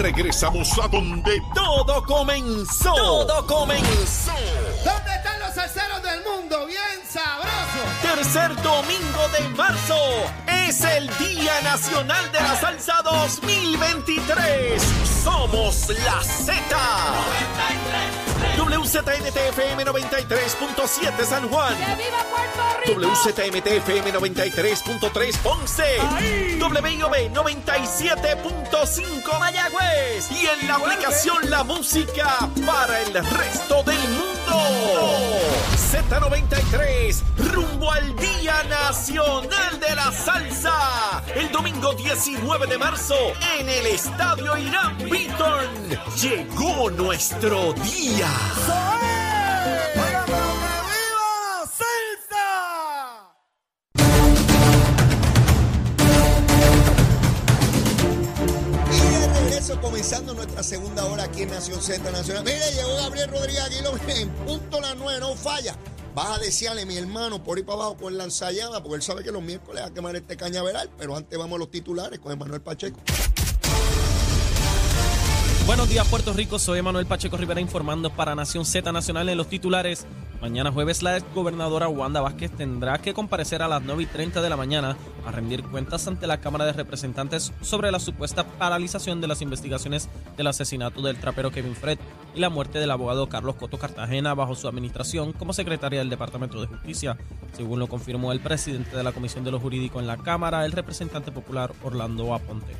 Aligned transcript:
Regresamos 0.00 0.78
a 0.82 0.88
donde 0.88 1.42
todo 1.54 2.02
comenzó. 2.04 2.94
Todo 2.94 3.46
comenzó. 3.46 4.32
¿Dónde 4.82 5.14
están 5.14 5.38
los 5.40 5.54
salseros 5.54 6.02
del 6.02 6.24
mundo? 6.24 6.64
Bien 6.66 6.80
sabroso. 7.06 7.50
Tercer 8.00 8.62
domingo 8.62 9.28
de 9.38 9.48
marzo 9.50 9.98
es 10.66 10.80
el 10.84 11.06
Día 11.18 11.60
Nacional 11.62 12.32
de 12.32 12.40
la 12.40 12.56
Salsa 12.58 13.02
2023. 13.02 14.82
Somos 15.22 15.90
la 15.90 16.22
Z. 16.22 16.54
WZNTFM 18.80 19.84
93.7 19.84 21.24
San 21.24 21.46
Juan. 21.50 21.76
¡Que 21.76 21.96
viva 22.02 22.24
Puerto 22.30 22.62
Rico! 22.86 22.98
WZMTFM 22.98 24.10
93.3 24.10 25.36
Ponce. 25.42 25.98
WIOB 26.58 27.30
97.5 27.30 29.38
Mayagüez. 29.38 30.30
Y 30.30 30.46
en 30.46 30.66
la 30.66 30.76
aplicación 30.76 31.50
La 31.50 31.62
Música 31.62 32.48
para 32.64 33.02
el 33.02 33.12
resto 33.12 33.82
del 33.82 34.00
mundo. 34.08 34.29
Z93, 35.76 37.22
rumbo 37.52 37.90
al 37.90 38.16
Día 38.16 38.62
Nacional 38.68 39.80
de 39.80 39.94
la 39.94 40.12
Salsa. 40.12 41.22
El 41.34 41.50
domingo 41.50 41.92
19 41.94 42.66
de 42.66 42.78
marzo 42.78 43.16
en 43.58 43.68
el 43.68 43.86
Estadio 43.86 44.56
Irán 44.56 44.96
Beaton. 44.98 45.66
Llegó 46.20 46.90
nuestro 46.90 47.72
día. 47.74 49.19
Comenzando 59.78 60.34
nuestra 60.34 60.62
segunda 60.62 61.04
hora 61.04 61.24
aquí 61.24 61.42
en 61.42 61.50
Nación 61.50 61.80
Z 61.80 62.10
Nacional. 62.10 62.44
Mire, 62.44 62.72
llegó 62.74 62.96
Gabriel 62.96 63.30
Rodríguez 63.30 63.62
Aguiló 63.62 63.92
en 64.08 64.28
punto 64.30 64.80
las 64.80 64.96
nueve, 64.96 65.20
no 65.20 65.34
falla. 65.34 65.76
Vas 66.14 66.38
a 66.38 66.38
desearle, 66.38 66.86
mi 66.86 66.96
hermano, 66.96 67.44
por 67.44 67.58
ir 67.58 67.64
para 67.64 67.76
abajo 67.76 67.96
con 67.96 68.18
lanzallama, 68.18 68.82
porque 68.82 68.96
él 68.96 69.02
sabe 69.02 69.22
que 69.22 69.30
los 69.30 69.42
miércoles 69.42 69.82
va 69.82 69.88
a 69.88 69.94
quemar 69.94 70.16
este 70.16 70.36
cañaveral, 70.36 70.90
pero 70.98 71.14
antes 71.14 71.38
vamos 71.38 71.56
a 71.56 71.58
los 71.60 71.70
titulares 71.70 72.18
con 72.18 72.32
Emanuel 72.32 72.60
Pacheco. 72.60 72.98
Buenos 75.70 75.88
días 75.88 76.08
Puerto 76.08 76.32
Rico, 76.32 76.58
soy 76.58 76.82
Manuel 76.82 77.06
Pacheco 77.06 77.36
Rivera 77.36 77.60
informando 77.60 78.10
para 78.10 78.34
Nación 78.34 78.64
Z 78.64 78.90
Nacional 78.90 79.28
en 79.28 79.38
los 79.38 79.46
titulares. 79.46 80.04
Mañana 80.40 80.72
jueves 80.72 81.00
la 81.00 81.16
exgobernadora 81.16 81.86
Wanda 81.86 82.20
Vázquez 82.20 82.50
tendrá 82.50 82.98
que 82.98 83.14
comparecer 83.14 83.62
a 83.62 83.68
las 83.68 83.80
9 83.80 84.02
y 84.02 84.06
30 84.06 84.42
de 84.42 84.50
la 84.50 84.56
mañana 84.56 84.96
a 85.24 85.30
rendir 85.30 85.62
cuentas 85.62 86.08
ante 86.08 86.26
la 86.26 86.40
Cámara 86.40 86.64
de 86.64 86.72
Representantes 86.72 87.52
sobre 87.60 87.92
la 87.92 88.00
supuesta 88.00 88.42
paralización 88.42 89.20
de 89.20 89.28
las 89.28 89.42
investigaciones 89.42 90.08
del 90.36 90.48
asesinato 90.48 91.02
del 91.02 91.18
trapero 91.18 91.52
Kevin 91.52 91.76
Fred 91.76 92.00
y 92.34 92.40
la 92.40 92.50
muerte 92.50 92.80
del 92.80 92.90
abogado 92.90 93.28
Carlos 93.28 93.54
Coto 93.54 93.78
Cartagena 93.78 94.34
bajo 94.34 94.56
su 94.56 94.66
administración 94.66 95.32
como 95.32 95.52
secretaria 95.52 96.00
del 96.00 96.10
Departamento 96.10 96.60
de 96.60 96.66
Justicia, 96.66 97.16
según 97.52 97.78
lo 97.78 97.86
confirmó 97.86 98.32
el 98.32 98.40
presidente 98.40 98.96
de 98.96 99.04
la 99.04 99.12
Comisión 99.12 99.44
de 99.44 99.52
lo 99.52 99.60
Jurídico 99.60 100.00
en 100.00 100.08
la 100.08 100.16
Cámara, 100.16 100.66
el 100.66 100.72
representante 100.72 101.30
popular 101.30 101.72
Orlando 101.84 102.34
Aponte. 102.34 102.74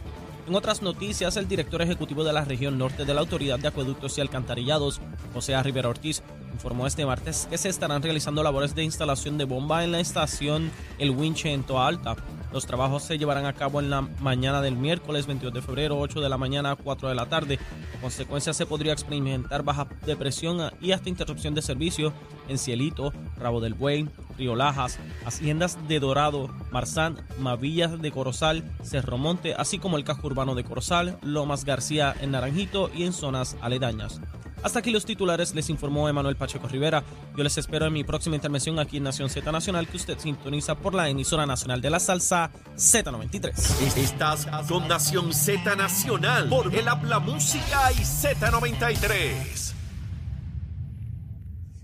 En 0.50 0.56
otras 0.56 0.82
noticias, 0.82 1.36
el 1.36 1.46
director 1.46 1.80
ejecutivo 1.80 2.24
de 2.24 2.32
la 2.32 2.44
región 2.44 2.76
norte 2.76 3.04
de 3.04 3.14
la 3.14 3.20
Autoridad 3.20 3.60
de 3.60 3.68
Acueductos 3.68 4.18
y 4.18 4.20
Alcantarillados, 4.20 5.00
José. 5.32 5.62
Rivera 5.62 5.88
Ortiz, 5.88 6.24
informó 6.52 6.88
este 6.88 7.06
martes 7.06 7.46
que 7.48 7.56
se 7.56 7.68
estarán 7.68 8.02
realizando 8.02 8.42
labores 8.42 8.74
de 8.74 8.82
instalación 8.82 9.38
de 9.38 9.44
bomba 9.44 9.84
en 9.84 9.92
la 9.92 10.00
estación 10.00 10.72
El 10.98 11.10
Winche 11.10 11.52
en 11.52 11.62
Toa 11.62 11.86
Alta. 11.86 12.16
Los 12.52 12.66
trabajos 12.66 13.04
se 13.04 13.16
llevarán 13.16 13.46
a 13.46 13.52
cabo 13.52 13.80
en 13.80 13.90
la 13.90 14.02
mañana 14.02 14.60
del 14.60 14.76
miércoles 14.76 15.26
22 15.26 15.54
de 15.54 15.62
febrero, 15.62 15.98
8 15.98 16.20
de 16.20 16.28
la 16.28 16.36
mañana 16.36 16.72
a 16.72 16.76
4 16.76 17.08
de 17.08 17.14
la 17.14 17.26
tarde. 17.26 17.58
En 17.94 18.00
consecuencia, 18.00 18.52
se 18.52 18.66
podría 18.66 18.92
experimentar 18.92 19.62
baja 19.62 19.86
depresión 20.04 20.70
y 20.80 20.90
hasta 20.92 21.08
interrupción 21.08 21.54
de 21.54 21.62
servicio 21.62 22.12
en 22.48 22.58
Cielito, 22.58 23.12
Rabo 23.36 23.60
del 23.60 23.74
Buey, 23.74 24.08
Río 24.36 24.56
Lajas, 24.56 24.98
Haciendas 25.24 25.78
de 25.86 26.00
Dorado, 26.00 26.50
Marzán, 26.72 27.18
Mavillas 27.38 28.00
de 28.00 28.10
Corozal, 28.10 28.64
Cerro 28.82 29.16
Monte, 29.16 29.54
así 29.54 29.78
como 29.78 29.96
el 29.96 30.04
casco 30.04 30.26
urbano 30.26 30.56
de 30.56 30.64
Corozal, 30.64 31.18
Lomas 31.22 31.64
García 31.64 32.14
en 32.20 32.32
Naranjito 32.32 32.90
y 32.92 33.04
en 33.04 33.12
zonas 33.12 33.56
aledañas. 33.60 34.20
Hasta 34.62 34.80
aquí 34.80 34.90
los 34.90 35.06
titulares, 35.06 35.54
les 35.54 35.70
informó 35.70 36.08
Emanuel 36.08 36.36
Pacheco 36.36 36.68
Rivera. 36.68 37.02
Yo 37.34 37.42
les 37.42 37.56
espero 37.56 37.86
en 37.86 37.94
mi 37.94 38.04
próxima 38.04 38.36
intervención 38.36 38.78
aquí 38.78 38.98
en 38.98 39.04
Nación 39.04 39.30
Z 39.30 39.50
Nacional, 39.50 39.88
que 39.88 39.96
usted 39.96 40.18
sintoniza 40.18 40.74
por 40.74 40.94
la 40.94 41.08
emisora 41.08 41.46
nacional 41.46 41.80
de 41.80 41.88
la 41.88 41.98
salsa 41.98 42.50
Z93. 42.76 43.96
Estás 43.96 44.46
con 44.68 44.86
Nación 44.86 45.32
Z 45.32 45.76
Nacional 45.76 46.48
por 46.48 46.74
el 46.74 46.86
Habla 46.88 47.20
Música 47.20 47.90
y 47.92 48.02
Z93. 48.02 49.74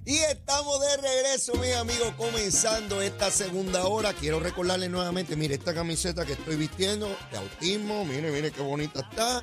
Y 0.04 0.19
estamos 0.19 0.81
de 0.81 0.97
regreso, 0.98 1.54
mis 1.54 1.75
amigos, 1.75 2.12
comenzando 2.16 3.00
esta 3.00 3.31
segunda 3.31 3.86
hora. 3.86 4.12
Quiero 4.12 4.38
recordarles 4.38 4.91
nuevamente, 4.91 5.34
mire, 5.34 5.54
esta 5.54 5.75
camiseta 5.75 6.25
que 6.26 6.34
estoy 6.34 6.56
vistiendo 6.56 7.09
de 7.32 7.38
autismo, 7.38 8.04
mire, 8.04 8.31
mire 8.31 8.53
qué 8.53 8.60
bonita 8.60 9.00
está. 9.00 9.42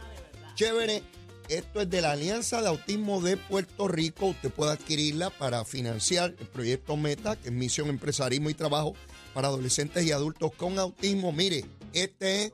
Chévere. 0.55 1.22
Esto 1.49 1.81
es 1.81 1.89
de 1.89 2.01
la 2.01 2.11
Alianza 2.11 2.61
de 2.61 2.69
Autismo 2.69 3.21
de 3.21 3.37
Puerto 3.37 3.87
Rico. 3.87 4.27
Usted 4.27 4.49
puede 4.49 4.71
adquirirla 4.71 5.29
para 5.29 5.65
financiar 5.65 6.33
el 6.39 6.47
proyecto 6.47 6.95
Meta, 6.95 7.35
que 7.35 7.49
es 7.49 7.53
Misión 7.53 7.89
Empresarismo 7.89 8.49
y 8.49 8.53
Trabajo 8.53 8.95
para 9.33 9.49
Adolescentes 9.49 10.05
y 10.05 10.11
Adultos 10.11 10.51
con 10.55 10.79
Autismo. 10.79 11.31
Mire, 11.31 11.65
esta 11.91 12.29
es 12.29 12.53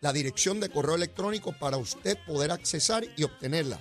la 0.00 0.12
dirección 0.12 0.60
de 0.60 0.70
correo 0.70 0.94
electrónico 0.94 1.52
para 1.52 1.76
usted 1.76 2.16
poder 2.26 2.50
accesar 2.50 3.04
y 3.16 3.24
obtenerla. 3.24 3.80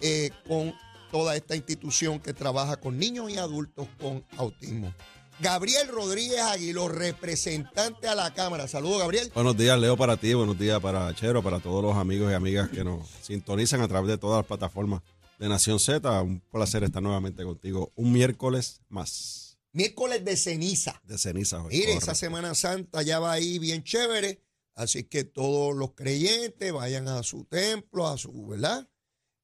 eh, 0.00 0.30
con 0.46 0.74
toda 1.14 1.36
esta 1.36 1.54
institución 1.54 2.18
que 2.18 2.34
trabaja 2.34 2.76
con 2.80 2.98
niños 2.98 3.30
y 3.30 3.36
adultos 3.36 3.86
con 4.00 4.24
autismo. 4.36 4.92
Gabriel 5.38 5.86
Rodríguez 5.86 6.40
Aguiló, 6.40 6.88
representante 6.88 8.08
a 8.08 8.16
la 8.16 8.34
Cámara. 8.34 8.66
Saludos, 8.66 8.98
Gabriel. 8.98 9.30
Buenos 9.32 9.56
días, 9.56 9.78
Leo, 9.78 9.96
para 9.96 10.16
ti. 10.16 10.34
Buenos 10.34 10.58
días 10.58 10.80
para 10.80 11.14
Chero, 11.14 11.40
para 11.40 11.60
todos 11.60 11.84
los 11.84 11.96
amigos 11.96 12.32
y 12.32 12.34
amigas 12.34 12.68
que 12.68 12.82
nos 12.82 13.08
sintonizan 13.22 13.80
a 13.80 13.86
través 13.86 14.08
de 14.10 14.18
todas 14.18 14.38
las 14.38 14.46
plataformas 14.46 15.02
de 15.38 15.48
Nación 15.48 15.78
Z. 15.78 16.20
Un 16.20 16.40
placer 16.50 16.82
estar 16.82 17.00
nuevamente 17.00 17.44
contigo 17.44 17.92
un 17.94 18.10
miércoles 18.12 18.80
más 18.88 19.56
Miércoles 19.72 20.24
de 20.24 20.36
ceniza. 20.36 21.00
de 21.04 21.16
ceniza. 21.16 21.62
hoy. 21.62 21.76
Mire, 21.76 21.92
esa. 21.92 22.16
Semana 22.16 22.56
Santa 22.56 23.02
ya 23.02 23.20
va 23.20 23.30
ahí 23.30 23.60
bien 23.60 23.84
chévere. 23.84 24.42
Así 24.74 25.04
que 25.04 25.22
todos 25.22 25.76
los 25.76 25.92
creyentes 25.94 26.72
vayan 26.72 27.06
a 27.06 27.22
su 27.22 27.44
templo, 27.44 28.08
a 28.08 28.18
su, 28.18 28.48
¿verdad? 28.48 28.88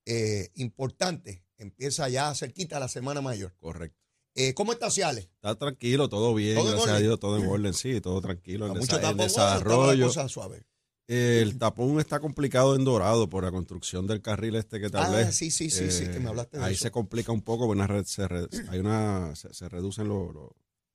Eh, 0.04 0.50
importante. 0.54 1.44
Empieza 1.60 2.08
ya 2.08 2.34
cerquita 2.34 2.80
la 2.80 2.88
Semana 2.88 3.20
Mayor. 3.20 3.54
Correcto. 3.60 3.96
Eh, 4.34 4.54
¿Cómo 4.54 4.72
está 4.72 4.90
Ciales? 4.90 5.24
Está 5.34 5.56
tranquilo, 5.56 6.08
todo 6.08 6.34
bien, 6.34 6.56
¿Todo 6.56 6.70
gracias 6.72 6.88
a? 6.96 6.98
Dios, 6.98 7.20
todo 7.20 7.36
en 7.38 7.46
orden, 7.48 7.74
sí, 7.74 8.00
todo 8.00 8.20
tranquilo, 8.20 8.66
en, 8.66 8.72
Mucho 8.74 8.86
tapón, 8.96 9.16
bueno, 9.16 9.22
desarrollo. 9.24 10.06
está 10.08 10.28
suave. 10.28 10.64
El 11.06 11.58
tapón 11.58 11.98
está 11.98 12.20
complicado 12.20 12.76
en 12.76 12.84
Dorado 12.84 13.28
por 13.28 13.42
la 13.42 13.50
construcción 13.50 14.06
del 14.06 14.22
carril 14.22 14.54
este 14.54 14.80
que 14.80 14.88
te 14.90 14.96
hablé. 14.98 15.22
Ah, 15.24 15.32
sí, 15.32 15.50
sí, 15.50 15.68
sí, 15.68 15.90
sí, 15.90 16.04
que 16.06 16.20
me 16.20 16.28
hablaste 16.28 16.58
de 16.58 16.64
Ahí 16.64 16.74
eso. 16.74 16.84
se 16.84 16.90
complica 16.92 17.32
un 17.32 17.42
poco, 17.42 17.66
una 17.66 17.88
red, 17.88 18.04
se, 18.04 18.28
re- 18.28 18.46
hay 18.68 18.78
una, 18.78 19.34
se, 19.34 19.52
se 19.52 19.68
reducen 19.68 20.06
los, 20.08 20.32
los- 20.32 20.50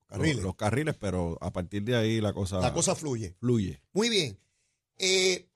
Carriles. 0.07 0.35
los- 0.37 0.45
los 0.45 0.55
carriles, 0.55 0.95
pero 0.97 1.37
a 1.41 1.51
partir 1.51 1.83
de 1.83 1.97
ahí 1.97 2.21
la 2.21 2.31
cosa, 2.31 2.61
La 2.61 2.71
cosa 2.73 2.95
fluye. 2.95 3.35
fluye. 3.41 3.81
Muy 3.91 4.07
bien. 4.09 4.39
Eh, 4.97 5.49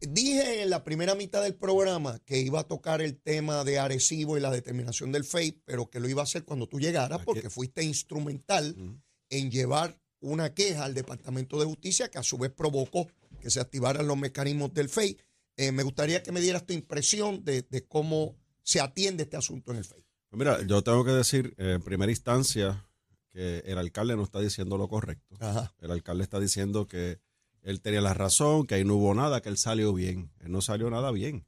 dije 0.00 0.62
en 0.62 0.70
la 0.70 0.84
primera 0.84 1.14
mitad 1.14 1.42
del 1.42 1.54
programa 1.54 2.18
que 2.24 2.38
iba 2.38 2.60
a 2.60 2.64
tocar 2.64 3.00
el 3.02 3.16
tema 3.16 3.64
de 3.64 3.78
Arecibo 3.78 4.36
y 4.36 4.40
la 4.40 4.50
determinación 4.50 5.12
del 5.12 5.24
FEI, 5.24 5.60
pero 5.64 5.90
que 5.90 6.00
lo 6.00 6.08
iba 6.08 6.22
a 6.22 6.24
hacer 6.24 6.44
cuando 6.44 6.66
tú 6.68 6.78
llegaras 6.78 7.18
Aquí. 7.18 7.26
porque 7.26 7.50
fuiste 7.50 7.82
instrumental 7.82 8.74
Ujú. 8.78 9.00
en 9.30 9.50
llevar 9.50 9.98
una 10.20 10.52
queja 10.54 10.84
al 10.84 10.94
Departamento 10.94 11.58
de 11.58 11.66
Justicia 11.66 12.08
que 12.08 12.18
a 12.18 12.22
su 12.22 12.38
vez 12.38 12.50
provocó 12.52 13.06
que 13.40 13.50
se 13.50 13.60
activaran 13.60 14.06
los 14.06 14.16
mecanismos 14.16 14.72
del 14.74 14.88
FEI. 14.88 15.16
Eh, 15.56 15.72
me 15.72 15.82
gustaría 15.82 16.22
que 16.22 16.32
me 16.32 16.40
dieras 16.40 16.66
tu 16.66 16.72
impresión 16.72 17.44
de, 17.44 17.62
de 17.62 17.86
cómo 17.86 18.36
se 18.62 18.80
atiende 18.80 19.24
este 19.24 19.36
asunto 19.36 19.70
en 19.72 19.78
el 19.78 19.84
FEI. 19.84 20.04
Pues 20.30 20.38
Mira, 20.38 20.62
yo 20.66 20.82
tengo 20.82 21.04
que 21.04 21.12
decir 21.12 21.54
eh, 21.58 21.72
en 21.74 21.82
primera 21.82 22.10
instancia 22.12 22.84
que 23.30 23.58
el 23.66 23.78
alcalde 23.78 24.16
no 24.16 24.22
está 24.24 24.40
diciendo 24.40 24.76
lo 24.76 24.88
correcto. 24.88 25.36
Ajá. 25.40 25.74
El 25.80 25.90
alcalde 25.90 26.22
está 26.24 26.38
diciendo 26.40 26.86
que 26.88 27.20
él 27.62 27.80
tenía 27.80 28.00
la 28.00 28.14
razón, 28.14 28.66
que 28.66 28.74
ahí 28.76 28.84
no 28.84 28.94
hubo 28.96 29.14
nada, 29.14 29.40
que 29.40 29.48
él 29.48 29.56
salió 29.58 29.92
bien. 29.92 30.30
Él 30.40 30.52
no 30.52 30.60
salió 30.60 30.88
nada 30.90 31.10
bien. 31.12 31.44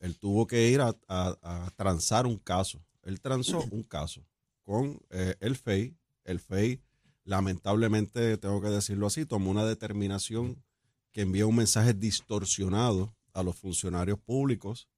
Él 0.00 0.18
tuvo 0.18 0.46
que 0.46 0.68
ir 0.70 0.80
a, 0.80 0.96
a- 1.08 1.70
transar 1.76 2.26
un 2.26 2.38
caso. 2.38 2.80
Él 3.02 3.20
transó 3.20 3.64
un 3.70 3.82
caso 3.82 4.24
con 4.62 5.00
eh, 5.10 5.34
el 5.40 5.56
FEI. 5.56 5.96
El 6.24 6.40
FEI, 6.40 6.80
lamentablemente, 7.24 8.36
tengo 8.38 8.60
que 8.60 8.68
decirlo 8.68 9.06
así, 9.06 9.24
tomó 9.26 9.50
una 9.50 9.64
determinación 9.64 10.62
que 11.12 11.22
envió 11.22 11.48
un 11.48 11.56
mensaje 11.56 11.94
distorsionado 11.94 13.14
a 13.32 13.42
los 13.42 13.56
funcionarios 13.56 14.18
públicos, 14.18 14.88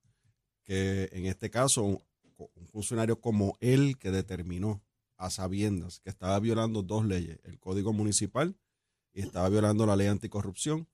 que 0.64 1.08
en 1.12 1.26
este 1.26 1.50
caso 1.50 1.82
un, 1.84 2.02
un 2.38 2.66
funcionario 2.66 3.20
como 3.20 3.56
él 3.60 3.96
que 3.98 4.10
determinó 4.10 4.82
a 5.16 5.30
sabiendas 5.30 6.00
que 6.00 6.10
estaba 6.10 6.38
violando 6.40 6.82
dos 6.82 7.04
leyes, 7.04 7.38
el 7.44 7.58
Código 7.58 7.92
Municipal 7.92 8.56
estaba 9.12 9.48
violando 9.48 9.86
la 9.86 9.96
ley 9.96 10.06
anticorrupción, 10.06 10.88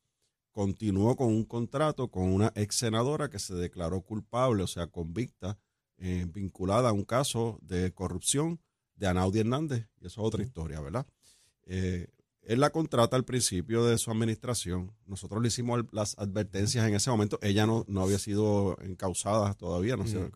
continuó 0.53 1.17
con 1.17 1.29
un 1.29 1.45
contrato 1.45 2.09
con 2.09 2.33
una 2.33 2.53
ex 2.55 2.77
senadora 2.77 3.29
que 3.29 3.39
se 3.39 3.55
declaró 3.55 4.01
culpable, 4.01 4.63
o 4.63 4.67
sea, 4.67 4.87
convicta, 4.87 5.59
eh, 5.99 6.27
vinculada 6.33 6.91
a 6.91 6.93
un 6.93 7.05
caso 7.05 7.59
de 7.63 7.93
corrupción 7.93 8.61
de 8.95 9.07
Anaudi 9.07 9.41
Hernández, 9.41 9.89
y 10.01 10.07
eso 10.07 10.21
es 10.23 10.27
otra 10.27 10.43
historia, 10.43 10.81
¿verdad? 10.81 11.07
Eh, 11.65 12.09
él 12.47 12.61
la 12.61 12.71
contrata 12.71 13.17
al 13.17 13.25
principio 13.25 13.85
de 13.85 13.99
su 13.99 14.11
administración. 14.11 14.93
Nosotros 15.05 15.43
le 15.43 15.49
hicimos 15.49 15.85
las 15.91 16.17
advertencias 16.17 16.87
en 16.87 16.95
ese 16.95 17.11
momento. 17.11 17.41
Ella 17.43 17.67
no, 17.67 17.85
no 17.89 18.03
había 18.03 18.21
sido 18.21 18.79
encausada 18.83 19.53
todavía, 19.55 19.97
no 19.97 20.07
se 20.07 20.31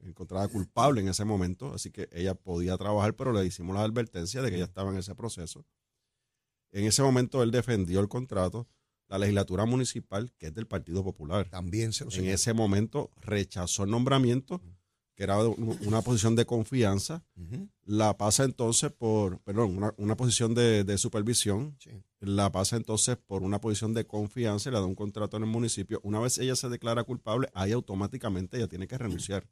encontrada 0.00 0.46
culpable 0.48 1.00
en 1.00 1.08
ese 1.08 1.24
momento, 1.24 1.72
así 1.72 1.90
que 1.90 2.08
ella 2.12 2.34
podía 2.34 2.76
trabajar, 2.76 3.14
pero 3.14 3.32
le 3.32 3.46
hicimos 3.46 3.74
las 3.74 3.84
advertencias 3.84 4.44
de 4.44 4.50
que 4.50 4.56
ella 4.56 4.66
estaba 4.66 4.90
en 4.90 4.98
ese 4.98 5.14
proceso. 5.14 5.64
En 6.74 6.84
ese 6.84 7.02
momento 7.02 7.42
él 7.42 7.50
defendió 7.50 8.00
el 8.00 8.08
contrato. 8.08 8.68
La 9.08 9.18
legislatura 9.18 9.64
municipal, 9.64 10.32
que 10.38 10.46
es 10.46 10.54
del 10.54 10.66
Partido 10.66 11.04
Popular, 11.04 11.48
también 11.48 11.92
se 11.92 12.04
lo 12.04 12.10
En 12.10 12.24
ese 12.26 12.52
momento 12.52 13.10
rechazó 13.20 13.84
el 13.84 13.90
nombramiento 13.90 14.60
que 15.14 15.22
era 15.22 15.38
una 15.38 16.02
posición 16.02 16.34
de 16.34 16.44
confianza, 16.44 17.22
la 17.84 18.16
pasa 18.16 18.42
entonces 18.42 18.90
por, 18.90 19.38
perdón, 19.42 19.92
una, 19.96 20.16
posición 20.16 20.54
de, 20.54 20.98
supervisión, 20.98 21.78
la 22.18 22.50
pasa 22.50 22.76
entonces 22.76 23.16
por 23.16 23.44
una 23.44 23.60
posición 23.60 23.94
de 23.94 24.06
confianza 24.06 24.68
y 24.68 24.72
le 24.72 24.80
da 24.80 24.84
un 24.84 24.96
contrato 24.96 25.36
en 25.36 25.44
el 25.44 25.48
municipio. 25.48 26.00
Una 26.02 26.18
vez 26.18 26.38
ella 26.38 26.56
se 26.56 26.68
declara 26.68 27.04
culpable, 27.04 27.48
ahí 27.54 27.70
automáticamente 27.70 28.56
ella 28.56 28.66
tiene 28.66 28.88
que 28.88 28.98
renunciar 28.98 29.46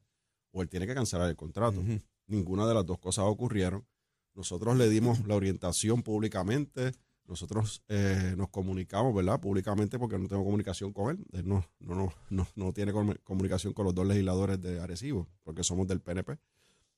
o 0.50 0.62
él 0.62 0.68
tiene 0.68 0.86
que 0.86 0.94
cancelar 0.94 1.28
el 1.28 1.36
contrato. 1.36 1.80
Ninguna 2.26 2.66
de 2.66 2.74
las 2.74 2.84
dos 2.84 2.98
cosas 2.98 3.24
ocurrieron. 3.26 3.86
Nosotros 4.34 4.76
le 4.76 4.88
dimos 4.88 5.24
la 5.26 5.36
orientación 5.36 6.02
públicamente, 6.02 6.92
nosotros 7.32 7.82
eh, 7.88 8.34
nos 8.36 8.50
comunicamos, 8.50 9.14
¿verdad? 9.14 9.40
Públicamente 9.40 9.98
porque 9.98 10.18
no 10.18 10.28
tengo 10.28 10.44
comunicación 10.44 10.92
con 10.92 11.16
él. 11.16 11.24
Él 11.32 11.48
no, 11.48 11.64
no, 11.80 12.12
no, 12.28 12.46
no, 12.54 12.72
tiene 12.74 12.92
comunicación 13.24 13.72
con 13.72 13.86
los 13.86 13.94
dos 13.94 14.06
legisladores 14.06 14.60
de 14.60 14.80
Arecibo 14.80 15.26
porque 15.42 15.64
somos 15.64 15.88
del 15.88 16.00
PNP. 16.00 16.38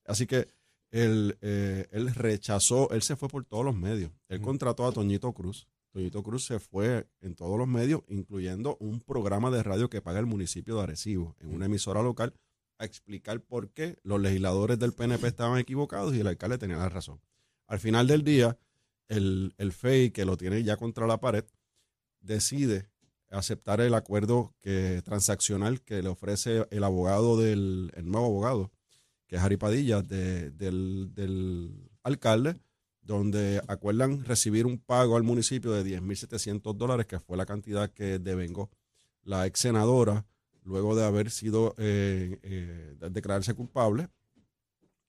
Así 0.07 0.27
que 0.27 0.49
él, 0.91 1.39
eh, 1.41 1.87
él 1.93 2.13
rechazó, 2.13 2.91
él 2.91 3.03
se 3.03 3.15
fue 3.15 3.29
por 3.29 3.45
todos 3.45 3.65
los 3.65 3.77
medios. 3.77 4.11
Él 4.29 4.41
contrató 4.41 4.87
a 4.87 4.93
Toñito 4.93 5.33
Cruz. 5.33 5.69
Toñito 5.93 6.25
Cruz 6.25 6.45
se 6.45 6.59
fue 6.59 7.07
en 7.21 7.37
todos 7.37 7.57
los 7.57 7.69
medios, 7.69 8.03
incluyendo 8.09 8.77
un 8.81 9.01
programa 9.01 9.53
de 9.53 9.63
radio 9.63 9.89
que 9.89 10.03
paga 10.03 10.19
el 10.19 10.27
municipio 10.27 10.77
de 10.77 10.83
Arecibo, 10.83 11.37
en 11.39 11.55
una 11.55 11.67
emisora 11.67 12.03
local, 12.03 12.35
a 12.79 12.85
explicar 12.85 13.41
por 13.41 13.71
qué 13.71 13.99
los 14.03 14.21
legisladores 14.21 14.81
del 14.81 14.95
PNP 14.95 15.29
estaban 15.29 15.61
equivocados 15.61 16.13
y 16.13 16.21
el 16.21 16.27
alcalde 16.27 16.59
tenía 16.59 16.79
la 16.79 16.89
razón. 16.89 17.21
Al 17.69 17.79
final 17.79 18.09
del 18.09 18.25
día, 18.25 18.59
el, 19.09 19.55
el 19.59 19.73
FEI, 19.73 20.11
que 20.11 20.25
lo 20.25 20.37
tiene 20.37 20.62
ya 20.62 20.77
contra 20.77 21.06
la 21.06 21.21
pared, 21.21 21.45
decide 22.21 22.89
aceptar 23.31 23.81
el 23.81 23.95
acuerdo 23.95 24.55
que, 24.61 25.03
transaccional 25.05 25.83
que 25.83 26.03
le 26.03 26.09
ofrece 26.09 26.67
el 26.71 26.85
abogado 26.85 27.37
del 27.37 27.93
el 27.95 28.11
nuevo 28.11 28.27
abogado, 28.27 28.73
que 29.27 29.37
es 29.37 29.43
Harry 29.43 29.56
Padilla, 29.56 30.03
del, 30.03 31.91
alcalde, 32.03 32.56
donde 33.03 33.61
acuerdan 33.69 34.25
recibir 34.25 34.67
un 34.67 34.79
pago 34.79 35.17
al 35.17 35.23
municipio 35.23 35.73
de 35.73 36.00
10.700 36.00 36.75
dólares, 36.75 37.07
que 37.07 37.19
fue 37.19 37.37
la 37.37 37.47
cantidad 37.47 37.91
que 37.91 38.19
devengó 38.19 38.71
la 39.23 39.47
ex 39.47 39.61
senadora 39.61 40.27
luego 40.62 40.97
de 40.97 41.05
haber 41.05 41.31
sido 41.31 41.75
eh, 41.77 42.39
eh, 42.43 42.97
declararse 43.11 43.55
culpable, 43.55 44.09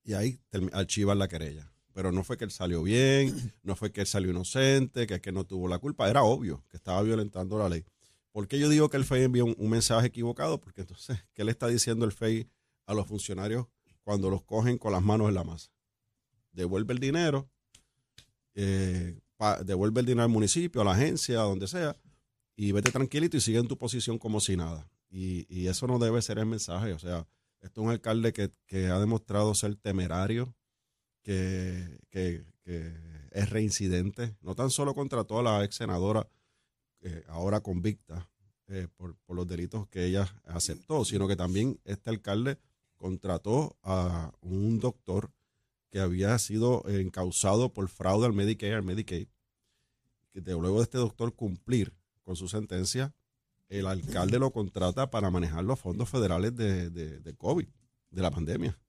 y 0.03 0.13
ahí 0.13 0.39
archivan 0.73 1.17
la 1.17 1.27
querella 1.27 1.74
pero 1.95 2.11
no 2.11 2.25
fue 2.25 2.37
que 2.37 2.43
él 2.43 2.51
salió 2.51 2.83
bien, 2.83 3.53
no 3.63 3.77
fue 3.77 3.93
que 3.93 4.01
él 4.01 4.07
salió 4.07 4.29
inocente, 4.29 5.07
que 5.07 5.13
es 5.15 5.21
que 5.21 5.31
no 5.31 5.45
tuvo 5.45 5.69
la 5.69 5.79
culpa, 5.79 6.09
era 6.09 6.23
obvio 6.23 6.61
que 6.69 6.75
estaba 6.75 7.01
violentando 7.01 7.57
la 7.57 7.69
ley. 7.69 7.85
¿Por 8.33 8.49
qué 8.49 8.59
yo 8.59 8.67
digo 8.67 8.89
que 8.89 8.97
el 8.97 9.05
FEI 9.05 9.23
envió 9.23 9.45
un, 9.45 9.69
mensaje 9.69 10.07
equivocado? 10.07 10.59
Porque 10.59 10.81
entonces, 10.81 11.23
¿qué 11.33 11.45
le 11.45 11.51
está 11.51 11.69
diciendo 11.69 12.03
el 12.03 12.11
FEI 12.11 12.49
a 12.85 12.93
los 12.93 13.07
funcionarios 13.07 13.67
cuando 14.03 14.29
los 14.29 14.43
cogen 14.43 14.77
con 14.77 14.91
las 14.91 15.01
manos 15.01 15.29
en 15.29 15.35
la 15.35 15.45
masa? 15.45 15.71
Devuelve 16.51 16.93
el 16.93 16.99
dinero, 16.99 17.49
eh, 18.55 19.17
devuelve 19.63 20.01
el 20.01 20.05
dinero 20.05 20.23
al 20.23 20.29
municipio, 20.29 20.81
a 20.81 20.83
la 20.83 20.91
agencia, 20.91 21.39
a 21.39 21.43
donde 21.43 21.69
sea, 21.69 21.95
y 22.57 22.73
vete 22.73 22.91
tranquilito 22.91 23.37
y 23.37 23.41
sigue 23.41 23.59
en 23.59 23.69
tu 23.69 23.77
posición 23.77 24.19
como 24.19 24.41
si 24.41 24.57
nada. 24.57 24.85
Y, 25.09 25.67
eso 25.67 25.87
no 25.87 25.97
debe 25.97 26.21
ser 26.21 26.39
el 26.39 26.45
mensaje. 26.45 26.91
O 26.91 26.99
sea, 26.99 27.25
esto 27.61 27.79
es 27.79 27.85
un 27.85 27.91
alcalde 27.91 28.33
que, 28.33 28.51
que 28.65 28.87
ha 28.87 28.99
demostrado 28.99 29.55
ser 29.55 29.77
temerario, 29.77 30.53
que, 31.25 32.45
es 33.31 33.49
reincidente, 33.49 34.35
no 34.41 34.55
tan 34.55 34.69
solo 34.69 34.93
contra 34.93 35.23
toda 35.25 35.43
la 35.43 35.63
ex 35.65 35.75
senadora 35.75 36.27
eh, 37.01 37.23
ahora 37.27 37.59
convicta 37.59 38.29
eh, 38.67 38.87
por, 38.95 39.15
los 39.27 39.47
delitos 39.47 39.87
que 39.87 40.05
ella 40.05 40.33
aceptó, 40.45 41.03
sino 41.03 41.27
que 41.27 41.35
también 41.35 41.79
este 41.83 42.09
alcalde 42.09 42.57
contrató 42.95 43.77
a 43.83 44.31
un 44.41 44.79
doctor 44.79 45.31
que 45.89 45.99
había 45.99 46.37
sido 46.39 46.83
encausado 46.87 47.73
por 47.73 47.89
fraude 47.89 48.25
al 48.25 48.33
Medicaid, 48.33 48.73
al 48.73 48.83
Medicaid, 48.83 49.27
que 50.31 50.41
luego 50.41 50.77
de 50.77 50.83
este 50.83 50.97
doctor 50.97 51.33
cumplir 51.35 51.93
con 52.23 52.35
su 52.35 52.47
sentencia, 52.47 53.13
el 53.69 53.87
alcalde 53.87 54.39
lo 54.39 54.51
contrata 54.51 55.09
para 55.09 55.29
manejar 55.29 55.63
los 55.63 55.79
fondos 55.79 56.09
federales 56.09 56.55
de, 56.55 56.89
de, 56.89 57.19
de 57.19 57.35
COVID, 57.35 57.67
de 58.09 58.21
la 58.21 58.31
pandemia, 58.31 58.79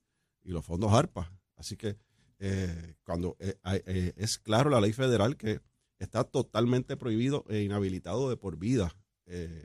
y 0.43 0.51
los 0.51 0.65
fondos 0.65 0.93
ARPA. 0.93 1.33
Así 1.57 1.77
que 1.77 1.97
eh, 2.39 2.97
cuando 3.05 3.37
eh, 3.39 3.57
eh, 3.87 4.13
es 4.17 4.39
claro 4.39 4.69
la 4.69 4.81
ley 4.81 4.93
federal 4.93 5.37
que 5.37 5.61
está 5.99 6.25
totalmente 6.25 6.97
prohibido 6.97 7.45
e 7.49 7.63
inhabilitado 7.63 8.29
de 8.29 8.37
por 8.37 8.57
vida 8.59 8.95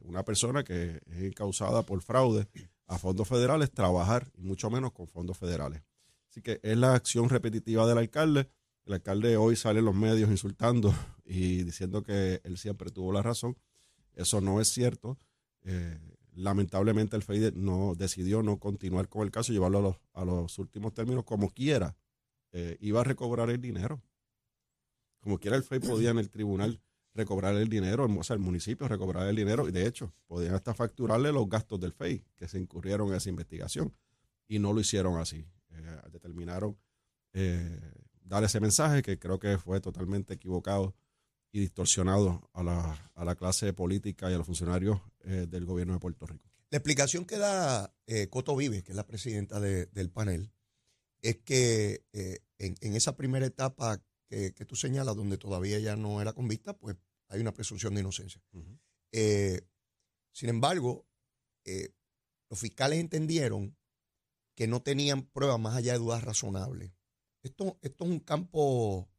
una 0.05 0.25
persona 0.25 0.63
que 0.63 1.01
es 1.05 1.35
causada 1.35 1.83
por 1.83 2.01
fraude 2.01 2.47
a 2.87 2.97
fondos 2.97 3.27
federales 3.27 3.69
trabajar, 3.69 4.31
y 4.35 4.41
mucho 4.41 4.71
menos 4.71 4.91
con 4.91 5.07
fondos 5.07 5.37
federales. 5.37 5.83
Así 6.27 6.41
que 6.41 6.59
es 6.63 6.75
la 6.75 6.95
acción 6.95 7.29
repetitiva 7.29 7.85
del 7.85 7.99
alcalde. 7.99 8.49
El 8.85 8.93
alcalde 8.93 9.37
hoy 9.37 9.55
sale 9.55 9.77
en 9.77 9.85
los 9.85 9.93
medios 9.93 10.31
insultando 10.31 10.95
y 11.23 11.61
diciendo 11.61 12.01
que 12.01 12.41
él 12.43 12.57
siempre 12.57 12.89
tuvo 12.89 13.13
la 13.13 13.21
razón. 13.21 13.55
Eso 14.15 14.41
no 14.41 14.59
es 14.61 14.69
cierto. 14.69 15.19
lamentablemente 16.33 17.15
el 17.15 17.21
FEIDE 17.21 17.51
no 17.51 17.93
decidió 17.95 18.41
no 18.41 18.57
continuar 18.57 19.09
con 19.09 19.21
el 19.21 19.29
caso 19.29 19.53
llevarlo 19.53 20.01
a 20.13 20.25
los 20.25 20.57
últimos 20.57 20.95
términos 20.95 21.23
como 21.23 21.51
quiera 21.51 21.95
eh, 22.51 22.77
iba 22.81 23.01
a 23.01 23.03
recobrar 23.03 23.49
el 23.49 23.61
dinero. 23.61 24.01
Como 25.21 25.39
quiera 25.39 25.55
el 25.55 25.63
FEI 25.63 25.79
podía 25.79 26.09
en 26.09 26.17
el 26.17 26.29
tribunal 26.29 26.81
recobrar 27.13 27.55
el 27.55 27.69
dinero, 27.69 28.05
o 28.05 28.23
sea, 28.23 28.35
el 28.35 28.39
municipio 28.39 28.87
recobrar 28.87 29.27
el 29.27 29.35
dinero, 29.35 29.67
y 29.67 29.71
de 29.71 29.85
hecho, 29.85 30.13
podían 30.27 30.55
hasta 30.55 30.73
facturarle 30.73 31.31
los 31.31 31.47
gastos 31.47 31.79
del 31.79 31.93
FEI 31.93 32.25
que 32.35 32.47
se 32.47 32.59
incurrieron 32.59 33.09
en 33.09 33.15
esa 33.15 33.29
investigación. 33.29 33.93
Y 34.47 34.59
no 34.59 34.73
lo 34.73 34.81
hicieron 34.81 35.17
así. 35.17 35.45
Eh, 35.69 36.01
determinaron 36.11 36.77
eh, 37.33 37.79
dar 38.23 38.43
ese 38.43 38.59
mensaje 38.59 39.01
que 39.01 39.17
creo 39.17 39.39
que 39.39 39.57
fue 39.57 39.79
totalmente 39.79 40.33
equivocado 40.33 40.95
y 41.53 41.59
distorsionado 41.59 42.49
a 42.53 42.63
la, 42.63 43.11
a 43.13 43.25
la 43.25 43.35
clase 43.35 43.71
política 43.73 44.29
y 44.31 44.33
a 44.33 44.37
los 44.37 44.45
funcionarios 44.45 44.99
del 45.23 45.65
gobierno 45.65 45.93
de 45.93 45.99
Puerto 45.99 46.25
Rico. 46.25 46.49
La 46.69 46.77
explicación 46.77 47.25
que 47.25 47.37
da 47.37 47.93
Coto 48.29 48.55
Vive, 48.55 48.83
que 48.83 48.93
es 48.93 48.95
la 48.95 49.05
presidenta 49.05 49.59
del 49.59 50.09
panel, 50.09 50.49
es 51.21 51.37
que 51.37 52.05
eh, 52.13 52.39
en, 52.57 52.95
esa 52.95 53.15
primera 53.15 53.45
etapa 53.45 54.01
que, 54.27 54.51
tú 54.65 54.75
señalas, 54.75 55.15
donde 55.15 55.37
todavía 55.37 55.77
ella 55.77 55.95
no 55.95 56.21
era 56.21 56.33
convicta, 56.33 56.77
pues 56.77 56.95
hay 57.27 57.41
una 57.41 57.53
presunción 57.53 57.93
de 57.93 58.01
inocencia. 58.01 58.41
Eh, 59.11 59.61
sin 60.31 60.49
embargo, 60.49 61.05
eh, 61.65 61.93
los 62.49 62.59
fiscales 62.59 62.99
entendieron 62.99 63.75
que 64.55 64.67
no 64.67 64.81
tenían 64.81 65.23
pruebas 65.23 65.59
más 65.59 65.75
allá 65.75 65.93
de 65.93 65.99
dudas 65.99 66.23
razonables. 66.23 66.93
Esto, 67.43 67.77
esto 67.81 68.05
es 68.05 68.09
un 68.09 68.19
campo 68.19 69.09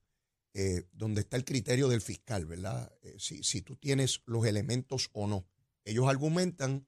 donde 0.93 1.23
está 1.23 1.39
el 1.39 1.47
criterio 1.47 1.89
del 1.89 2.03
fiscal, 2.03 2.45
¿verdad? 2.45 2.93
Si, 3.17 3.43
si 3.43 3.63
tú 3.63 3.77
tienes 3.77 4.21
los 4.27 4.45
elementos 4.45 5.09
o 5.15 5.27
no. 5.27 5.47
Ellos 5.83 6.07
argumentan 6.09 6.87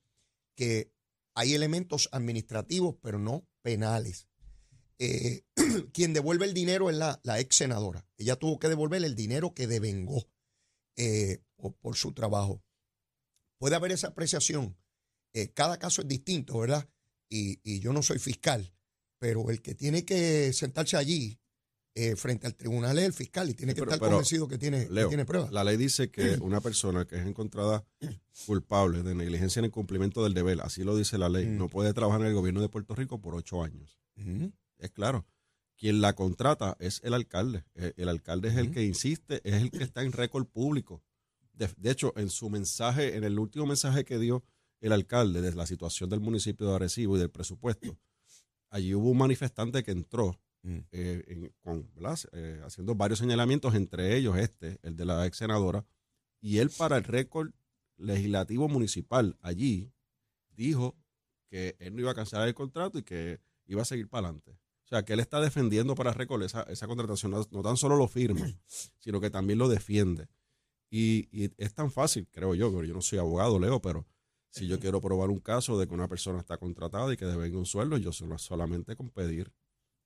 que 0.55 0.93
hay 1.35 1.55
elementos 1.55 2.11
administrativos, 2.13 2.97
pero 3.01 3.19
no 3.19 3.49
penales. 3.63 4.29
Eh, 4.99 5.45
quien 5.93 6.13
devuelve 6.13 6.47
el 6.47 6.55
dinero 6.55 6.91
es 6.91 6.97
la, 6.97 7.21
ex 7.39 7.57
senadora. 7.57 8.07
Ella 8.17 8.37
tuvo 8.37 8.59
que 8.59 8.69
devolver 8.69 9.05
el 9.05 9.15
dinero 9.15 9.55
que 9.55 9.67
devengó 9.67 10.29
eh, 10.97 11.41
por, 11.81 11.97
su 11.97 12.13
trabajo. 12.13 12.63
Puede 13.59 13.77
haber 13.77 13.93
esa 13.93 14.09
apreciación. 14.09 14.77
Eh, 15.33 15.49
cada 15.53 15.79
caso 15.79 16.03
es 16.03 16.09
distinto, 16.09 16.59
¿verdad? 16.59 16.89
Y, 17.29 17.81
yo 17.81 17.93
no 17.93 18.03
soy 18.03 18.21
fiscal, 18.21 18.73
pero 19.19 19.51
el 19.51 19.61
que 19.61 19.75
tiene 19.75 20.05
que 20.05 20.53
sentarse 20.53 20.97
allí 20.97 21.41
frente 22.17 22.49
al 22.49 22.57
tribunal 22.57 22.99
es 22.99 23.05
el 23.05 23.13
fiscal 23.13 23.49
y 23.49 23.55
tiene 23.55 23.73
que 23.73 23.81
estar 23.81 24.01
convencido 24.01 24.49
que 24.49 24.59
tiene, 24.59 24.87
tiene 24.87 25.25
pruebas. 25.25 25.53
La 25.53 25.63
ley 25.63 25.77
dice 25.77 26.11
que 26.11 26.39
una 26.43 26.61
persona 26.61 27.07
que 27.07 27.17
es 27.17 27.27
encontrada 27.27 27.85
culpable 28.47 29.03
de 29.03 29.15
negligencia 29.15 29.61
en 29.61 29.67
el 29.67 29.71
cumplimiento 29.71 30.23
del 30.23 30.35
deber, 30.35 30.61
así 30.63 30.83
lo 30.85 30.97
dice 30.97 31.19
la 31.19 31.29
ley, 31.29 31.47
mm. 31.47 31.57
no 31.57 31.69
puede 31.69 31.93
trabajar 31.93 32.21
en 32.21 32.29
el 32.29 32.35
gobierno 32.35 32.61
de 32.61 32.69
Puerto 32.69 32.95
Rico 32.95 33.21
por 33.21 33.35
ocho 33.35 33.63
años. 33.63 34.01
Es 34.85 34.93
claro. 34.93 35.27
Quien 35.77 36.01
la 36.01 36.15
contrata 36.15 36.77
es 36.79 37.01
el 37.05 37.15
alcalde. 37.15 37.65
El, 37.75 37.95
el 37.97 38.09
alcalde 38.09 38.49
es 38.49 38.57
el 38.57 38.71
que 38.71 38.85
insiste, 38.85 39.41
es 39.45 39.55
el 39.55 39.71
que 39.71 39.83
está 39.85 40.03
en 40.03 40.13
récord 40.13 40.47
público. 40.47 41.03
De, 41.53 41.69
de 41.77 41.91
hecho, 41.91 42.13
en 42.17 42.31
su 42.31 42.51
mensaje, 42.51 43.17
en 43.17 43.25
el 43.25 43.39
último 43.39 43.67
mensaje 43.67 44.05
que 44.05 44.19
dio 44.19 44.45
el 44.81 44.93
alcalde 44.93 45.41
de 45.41 45.55
la 45.55 45.67
situación 45.67 46.11
del 46.11 46.21
municipio 46.21 46.69
de 46.69 46.75
Arecibo 46.75 47.17
y 47.17 47.21
del 47.21 47.31
presupuesto, 47.31 47.99
allí 48.71 48.95
hubo 48.95 49.11
un 49.11 49.19
manifestante 49.19 49.83
que 49.83 49.93
entró 49.93 50.39
Mm. 50.65 50.79
eh, 50.93 51.25
en-. 51.27 51.91
Eh, 52.33 52.61
haciendo 52.65 52.95
varios 52.95 53.19
señalamientos, 53.19 53.75
entre 53.75 54.17
ellos 54.17 54.37
este, 54.39 54.79
el 54.83 54.97
de 54.97 55.05
la 55.05 55.27
ex 55.27 55.37
senadora, 55.37 55.87
y 56.41 56.59
él 56.59 56.71
para 56.71 56.97
el 56.97 57.05
récord 57.05 57.51
legislativo 57.97 58.69
municipal 58.69 59.37
allí 59.41 59.93
dijo 60.51 60.97
que 61.49 61.77
él 61.79 61.95
no 61.95 62.01
iba 62.01 62.11
a 62.11 62.15
cancelar 62.15 62.49
el 62.49 62.55
contrato 62.55 62.99
y 62.99 63.03
que 63.03 63.41
iba 63.67 63.83
a 63.83 63.85
seguir 63.85 64.09
para 64.09 64.29
adelante. 64.29 64.59
O 64.85 64.89
sea, 64.89 65.05
que 65.05 65.15
él 65.15 65.21
está 65.21 65.41
defendiendo 65.41 65.95
para 65.95 66.13
récord 66.13 66.43
esa, 66.43 66.63
esa 66.65 66.87
contratación, 66.87 67.33
no, 67.33 67.63
tan 67.63 67.77
solo 67.77 67.97
lo 67.97 68.07
firma, 68.07 68.47
sino 68.99 69.21
que 69.21 69.31
también 69.31 69.59
lo 69.59 69.69
defiende. 69.69 70.29
Y, 70.91 71.29
y 71.33 71.51
es 71.57 71.75
tan 71.75 71.91
fácil, 71.91 72.29
creo 72.31 72.55
yo, 72.55 72.71
pero 72.71 72.85
yo 72.85 72.95
no 72.95 73.01
soy 73.01 73.19
abogado, 73.19 73.59
Leo, 73.59 73.81
pero 73.81 74.07
si 74.51 74.69
yo 74.69 74.79
quiero 74.79 75.01
probar 75.01 75.31
un 75.31 75.41
caso 75.41 75.77
de 75.79 75.89
que 75.89 75.95
una 75.95 76.07
persona 76.07 76.39
está 76.39 76.59
contratada 76.59 77.13
y 77.13 77.17
que 77.17 77.25
debe 77.25 77.51
un 77.57 77.67
sueldo, 77.67 77.97
yo 77.97 78.13
solo, 78.13 78.39
solamente 78.39 78.95
con 78.95 79.11
pedir 79.11 79.53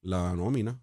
la 0.01 0.35
nómina 0.35 0.81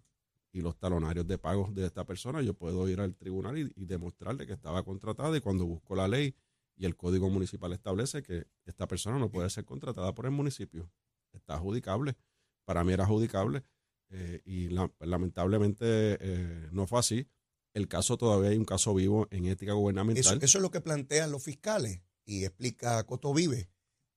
y 0.52 0.60
los 0.60 0.78
talonarios 0.78 1.26
de 1.26 1.38
pagos 1.38 1.74
de 1.74 1.86
esta 1.86 2.04
persona, 2.04 2.42
yo 2.42 2.54
puedo 2.54 2.88
ir 2.88 3.00
al 3.00 3.16
tribunal 3.16 3.58
y, 3.58 3.72
y 3.74 3.86
demostrarle 3.86 4.46
que 4.46 4.52
estaba 4.52 4.84
contratada 4.84 5.36
y 5.36 5.40
cuando 5.40 5.66
busco 5.66 5.96
la 5.96 6.06
ley 6.06 6.36
y 6.76 6.84
el 6.84 6.96
código 6.96 7.28
municipal 7.28 7.72
establece 7.72 8.22
que 8.22 8.46
esta 8.66 8.86
persona 8.86 9.18
no 9.18 9.30
puede 9.30 9.50
ser 9.50 9.64
contratada 9.64 10.14
por 10.14 10.26
el 10.26 10.32
municipio. 10.32 10.88
Está 11.32 11.54
adjudicable. 11.54 12.16
Para 12.64 12.84
mí 12.84 12.92
era 12.92 13.04
adjudicable 13.04 13.64
eh, 14.10 14.40
y 14.44 14.68
la- 14.68 14.92
lamentablemente 15.00 15.84
eh, 16.20 16.68
no 16.72 16.86
fue 16.86 17.00
así. 17.00 17.28
El 17.74 17.88
caso 17.88 18.16
todavía 18.16 18.50
hay 18.50 18.56
un 18.56 18.64
caso 18.64 18.94
vivo 18.94 19.28
en 19.30 19.46
ética 19.46 19.72
Eso, 19.72 19.78
gubernamental. 19.78 20.38
eso 20.42 20.58
es 20.58 20.62
lo 20.62 20.70
que 20.70 20.80
plantean 20.80 21.30
los 21.30 21.42
fiscales 21.42 22.00
y 22.24 22.44
explica 22.44 23.02
Coto 23.04 23.34
Vive. 23.34 23.68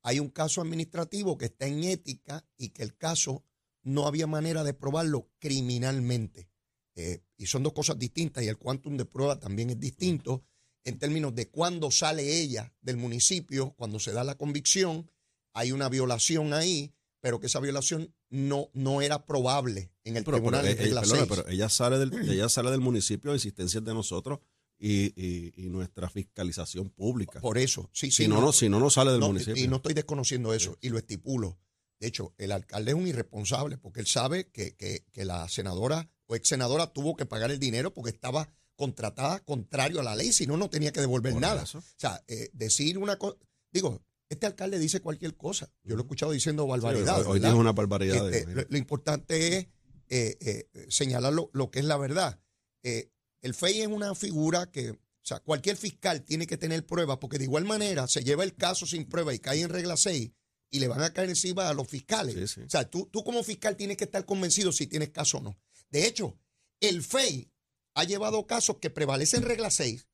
Hay 0.02 0.20
un 0.20 0.30
caso 0.30 0.62
administrativo 0.62 1.38
que 1.38 1.46
está 1.46 1.68
en 1.68 1.84
ética 1.84 2.46
y 2.58 2.70
que 2.70 2.84
el 2.84 2.96
caso 2.96 3.44
no 3.84 4.08
había 4.08 4.28
manera 4.28 4.64
de 4.64 4.74
probarlo 4.74 5.30
criminalmente. 5.40 6.50
Eh, 6.96 7.22
y 7.38 7.46
son 7.46 7.64
dos 7.64 7.74
cosas 7.74 7.98
distintas 8.00 8.44
y 8.44 8.48
el 8.48 8.58
quantum 8.58 8.98
de 8.98 9.06
prueba 9.06 9.40
también 9.40 9.70
es 9.70 9.80
distinto 9.80 10.44
en 10.84 10.98
términos 10.98 11.36
de 11.36 11.50
cuándo 11.50 11.92
sale 11.92 12.42
ella 12.42 12.74
del 12.82 12.98
municipio, 12.98 13.72
cuando 13.78 14.00
se 14.00 14.12
da 14.12 14.24
la 14.24 14.36
convicción, 14.36 15.10
hay 15.54 15.72
una 15.72 15.90
violación 15.90 16.54
ahí, 16.54 16.94
pero 17.22 17.40
que 17.40 17.48
esa 17.48 17.60
violación 17.60 18.14
no, 18.30 18.70
no 18.74 19.02
era 19.02 19.26
probable 19.26 19.92
en 20.04 20.18
el 20.18 20.24
Pero, 20.24 20.38
pero, 20.38 20.50
tribunal 20.52 20.66
eh, 20.68 20.72
en 20.72 20.78
regla 20.78 21.02
eh, 21.02 21.04
perdona, 21.04 21.26
6. 21.26 21.30
pero 21.30 21.48
ella 21.50 21.70
sale 21.70 21.98
del, 22.00 22.30
ella 22.30 22.50
sale 22.50 22.72
del 22.72 22.80
municipio 22.82 23.32
a 23.32 23.34
insistencias 23.36 23.84
de 23.84 23.94
nosotros 23.94 24.40
y, 24.78 25.08
y- 25.22 25.52
y 25.58 25.70
nuestra 25.70 26.10
fiscalización 26.10 26.90
pública. 26.90 27.42
Por 27.42 27.58
eso, 27.58 27.90
sí, 27.94 28.12
sí. 28.12 28.24
si, 28.24 28.28
no, 28.30 28.40
no, 28.42 28.54
si 28.54 28.70
no, 28.70 28.80
no 28.80 28.90
sale 28.90 29.12
del 29.12 29.20
No, 29.20 29.28
municipio. 29.28 29.62
Y 29.62 29.68
no 29.68 29.78
estoy 29.78 29.94
desconociendo 29.94 30.54
eso, 30.54 30.78
y 30.82 30.90
lo 30.90 30.98
estipulo. 30.98 31.60
De 32.00 32.08
hecho, 32.08 32.34
el 32.38 32.54
alcalde 32.54 32.92
es 32.92 32.96
un 32.98 33.06
irresponsable 33.08 33.78
porque 33.78 34.00
él 34.00 34.08
sabe 34.08 34.50
que, 34.52 34.76
que- 34.78 35.06
que 35.12 35.26
la 35.26 35.50
senadora 35.50 36.10
o 36.28 36.36
ex 36.36 36.48
senadora 36.48 36.94
tuvo 36.94 37.16
que 37.18 37.26
pagar 37.26 37.52
el 37.52 37.60
dinero 37.60 37.94
porque 37.94 38.12
estaba 38.12 38.48
contratada 38.78 39.40
contrario 39.42 40.00
a 40.00 40.04
la 40.04 40.16
ley, 40.16 40.32
si 40.32 40.48
no, 40.48 40.56
no 40.56 40.70
tenía 40.70 40.94
que 40.94 41.02
devolver 41.02 41.34
Por 41.34 41.42
nada. 41.42 41.64
eso. 41.64 41.80
O 41.80 41.84
sea, 41.98 42.24
eh, 42.30 42.50
decir 42.54 42.98
una 42.98 43.18
cosa, 43.18 43.36
digo, 43.74 44.02
este 44.30 44.46
alcalde 44.46 44.80
dice 44.80 45.02
cualquier 45.02 45.36
cosa. 45.36 45.72
Yo 45.84 45.96
lo 45.96 46.02
he 46.02 46.06
escuchado 46.06 46.32
diciendo 46.32 46.66
barbaridades. 46.68 47.26
hoy 47.26 47.40
dijo 47.40 47.58
una 47.58 47.74
barbaridad. 47.74 48.32
Este, 48.32 48.54
lo, 48.54 48.64
lo 48.70 48.78
importante 48.78 49.58
es 49.58 49.68
eh, 50.10 50.38
eh, 50.40 50.86
señalar 50.90 51.34
lo, 51.34 51.50
lo 51.54 51.70
que 51.70 51.80
es 51.80 51.86
la 51.86 51.98
verdad. 51.98 52.40
Eh, 52.84 53.12
el 53.42 53.54
FEI 53.54 53.82
es 53.82 53.88
una 53.88 54.16
figura 54.16 54.72
que, 54.72 54.92
o 54.92 54.98
sea, 55.22 55.40
cualquier 55.40 55.78
fiscal 55.78 56.24
tiene 56.24 56.48
que 56.48 56.58
tener 56.58 56.86
pruebas, 56.86 57.18
porque 57.18 57.38
de 57.38 57.44
igual 57.44 57.66
manera 57.66 58.08
se 58.08 58.24
lleva 58.24 58.44
el 58.44 58.56
caso 58.56 58.86
sin 58.86 59.06
prueba 59.06 59.34
y 59.34 59.40
cae 59.40 59.62
en 59.62 59.70
regla 59.70 59.98
6 59.98 60.32
y 60.72 60.80
le 60.80 60.88
van 60.88 61.02
a 61.02 61.14
caer 61.14 61.30
encima 61.30 61.70
a 61.70 61.74
los 61.74 61.88
fiscales. 61.88 62.36
Sí, 62.36 62.48
sí. 62.48 62.62
O 62.62 62.70
sea, 62.70 62.90
tú, 62.90 63.08
tú 63.12 63.24
como 63.24 63.44
fiscal 63.44 63.76
tienes 63.76 63.98
que 63.98 64.06
estar 64.06 64.26
convencido 64.26 64.72
si 64.72 64.88
tienes 64.88 65.10
caso 65.10 65.38
o 65.38 65.42
no. 65.42 65.60
De 65.90 66.08
hecho, 66.08 66.38
el 66.80 67.04
FEI 67.04 67.52
ha 67.94 68.04
llevado 68.04 68.46
casos 68.48 68.78
que 68.78 68.90
prevalecen 68.90 69.44
regla 69.44 69.70
6, 69.70 70.08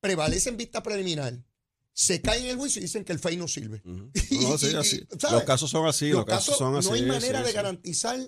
prevalecen 0.00 0.56
vista 0.56 0.82
preliminar, 0.82 1.44
se 2.00 2.22
caen 2.22 2.44
en 2.44 2.50
el 2.50 2.56
juicio 2.58 2.78
y 2.78 2.84
dicen 2.84 3.04
que 3.04 3.12
el 3.12 3.18
FEI 3.18 3.36
no 3.36 3.48
sirve. 3.48 3.82
No, 3.84 4.56
sí, 4.56 4.72
así. 4.76 5.04
Los 5.32 5.42
casos 5.42 5.68
son 5.68 5.84
así, 5.86 6.10
los, 6.10 6.24
casos, 6.24 6.56
son 6.56 6.76
así. 6.76 6.88
no 6.88 6.94
hay 6.94 7.00
sí, 7.00 7.06
manera 7.06 7.40
de 7.42 7.48
sí. 7.48 7.54
garantizar 7.54 8.20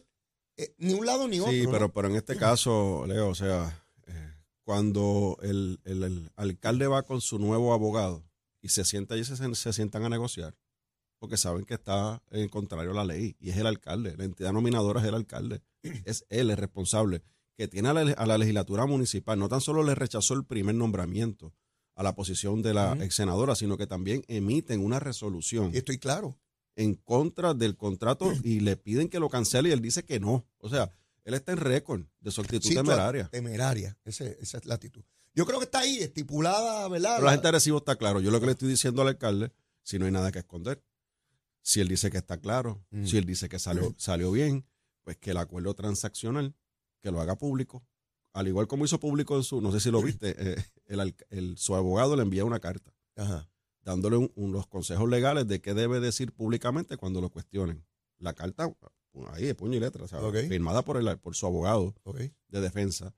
eh, 0.57 0.75
ni 0.79 0.95
un 0.95 1.07
lado 1.07 1.29
ni 1.29 1.39
otro. 1.39 1.53
Sí, 1.53 1.63
¿no? 1.63 1.71
pero, 1.71 1.93
pero 1.93 2.09
en 2.09 2.17
este 2.17 2.37
caso, 2.37 3.05
Leo, 3.07 3.29
o 3.29 3.35
sea, 3.37 3.81
eh, 4.09 4.33
cuando 4.65 5.39
el, 5.43 5.79
el- 5.85 6.03
el 6.03 6.33
alcalde 6.35 6.89
va 6.89 7.05
con 7.05 7.21
su 7.21 7.39
nuevo 7.39 7.73
abogado 7.73 8.25
y 8.61 8.71
se 8.71 8.85
sienta 8.85 9.17
y 9.17 9.23
se, 9.23 9.37
se 9.55 9.73
sientan 9.73 10.03
a 10.03 10.09
negociar, 10.09 10.57
porque 11.21 11.37
saben 11.37 11.65
que 11.65 11.75
está 11.75 12.21
en 12.33 12.49
contrario 12.49 12.91
a 12.91 12.95
la 12.95 13.05
ley, 13.05 13.37
y 13.39 13.51
es 13.51 13.57
el 13.57 13.69
alcalde, 13.69 14.17
la 14.17 14.25
entidad 14.25 14.53
nominadora 14.53 15.01
es 15.01 15.07
el 15.07 15.15
alcalde, 15.15 15.63
es 16.05 16.27
él 16.29 16.51
el 16.51 16.57
responsable, 16.57 17.23
que 17.57 17.69
tiene 17.69 17.89
a 17.91 17.93
la, 17.95 18.01
a 18.01 18.27
la 18.27 18.37
legislatura 18.37 18.85
municipal, 18.87 19.39
no 19.39 19.49
tan 19.49 19.61
solo 19.61 19.85
le 19.85 19.95
rechazó 19.95 20.35
el 20.35 20.45
primer 20.45 20.75
nombramiento 20.75 21.55
a 22.01 22.03
la 22.03 22.15
posición 22.15 22.63
de 22.63 22.73
la 22.73 22.97
ex 23.05 23.15
senadora, 23.17 23.55
sino 23.55 23.77
que 23.77 23.87
también 23.87 24.23
emiten 24.27 24.81
una 24.83 24.99
resolución 25.01 25.71
Y 25.75 25.77
estoy 25.79 25.99
claro. 25.99 26.39
en 26.77 26.95
contra 26.95 27.53
del 27.53 27.77
contrato 27.77 28.33
y 28.43 28.61
le 28.61 28.77
piden 28.77 29.09
que 29.11 29.21
lo 29.21 29.29
cancele 29.29 29.69
y 29.69 29.73
él 29.73 29.83
dice 29.83 30.05
que 30.05 30.19
no. 30.19 30.47
O 30.59 30.69
sea, 30.71 30.91
él 31.25 31.35
está 31.35 31.53
en 31.53 31.59
récord 31.59 32.05
de 32.21 32.31
su 32.31 32.41
actitud 32.41 32.69
Sí, 32.69 32.75
temeraria. 32.75 33.29
Temeraria. 33.29 33.99
Ese- 34.05 34.39
esa 34.41 34.57
es 34.59 34.65
la 34.65 34.77
actitud. 34.77 35.03
Yo 35.35 35.45
creo 35.45 35.59
que 35.59 35.67
está 35.67 35.81
ahí 35.81 35.99
estipulada, 35.99 36.89
¿verdad? 36.89 37.17
Pero 37.17 37.27
la 37.27 37.33
gente 37.33 37.43
de 37.43 37.49
Arecibo 37.51 37.79
está 37.79 37.97
claro. 37.97 38.21
Yo 38.21 38.31
lo 38.31 38.41
que 38.41 38.47
le 38.47 38.53
estoy 38.53 38.69
diciendo 38.69 39.03
al 39.03 39.09
alcalde, 39.09 39.53
si 39.83 39.99
no 39.99 40.07
hay 40.07 40.11
nada 40.13 40.33
que 40.33 40.39
esconder, 40.41 40.83
si 41.63 41.81
él 41.81 41.89
dice 41.89 42.11
que 42.11 42.17
está 42.19 42.39
claro, 42.39 42.83
Mm. 42.91 43.05
si 43.07 43.19
él 43.19 43.27
dice 43.27 43.49
que 43.51 43.59
salió, 43.59 43.95
salió 43.99 44.33
bien, 44.33 44.65
pues 45.03 45.19
que 45.19 45.33
el 45.33 45.37
acuerdo 45.37 45.75
transaccional, 45.75 46.55
que 47.03 47.11
lo 47.11 47.21
haga 47.21 47.37
público. 47.37 47.85
Al 48.33 48.47
igual 48.49 48.67
como 48.69 48.85
hizo 48.85 49.01
público 49.01 49.37
en 49.37 49.43
su, 49.43 49.61
no 49.61 49.73
sé 49.73 49.81
si 49.81 49.91
lo 49.91 50.01
viste, 50.03 50.35
eh, 50.39 50.57
el, 51.31 51.57
su 51.59 51.75
abogado 51.75 52.15
le 52.17 52.23
envía 52.23 52.45
una 52.45 52.61
carta 52.61 52.95
Ajá. 53.17 53.49
dándole 53.83 54.17
un- 54.17 54.33
un- 54.37 54.53
los 54.53 54.67
consejos 54.67 55.09
legales 55.09 55.49
de 55.49 55.61
qué 55.61 55.75
debe 55.75 55.99
decir 56.01 56.33
públicamente 56.33 56.97
cuando 56.97 57.21
lo 57.21 57.31
cuestionen. 57.31 57.85
La 58.19 58.35
carta, 58.35 58.73
ahí 59.33 59.45
de 59.47 59.55
puño 59.55 59.77
y 59.77 59.81
letra, 59.81 60.05
o 60.05 60.09
sea, 60.09 60.21
Ok. 60.23 60.37
firmada 60.49 60.83
por, 60.83 60.97
el, 60.99 61.19
por 61.19 61.35
su 61.35 61.47
abogado 61.47 61.95
de 62.49 62.61
defensa. 62.61 63.15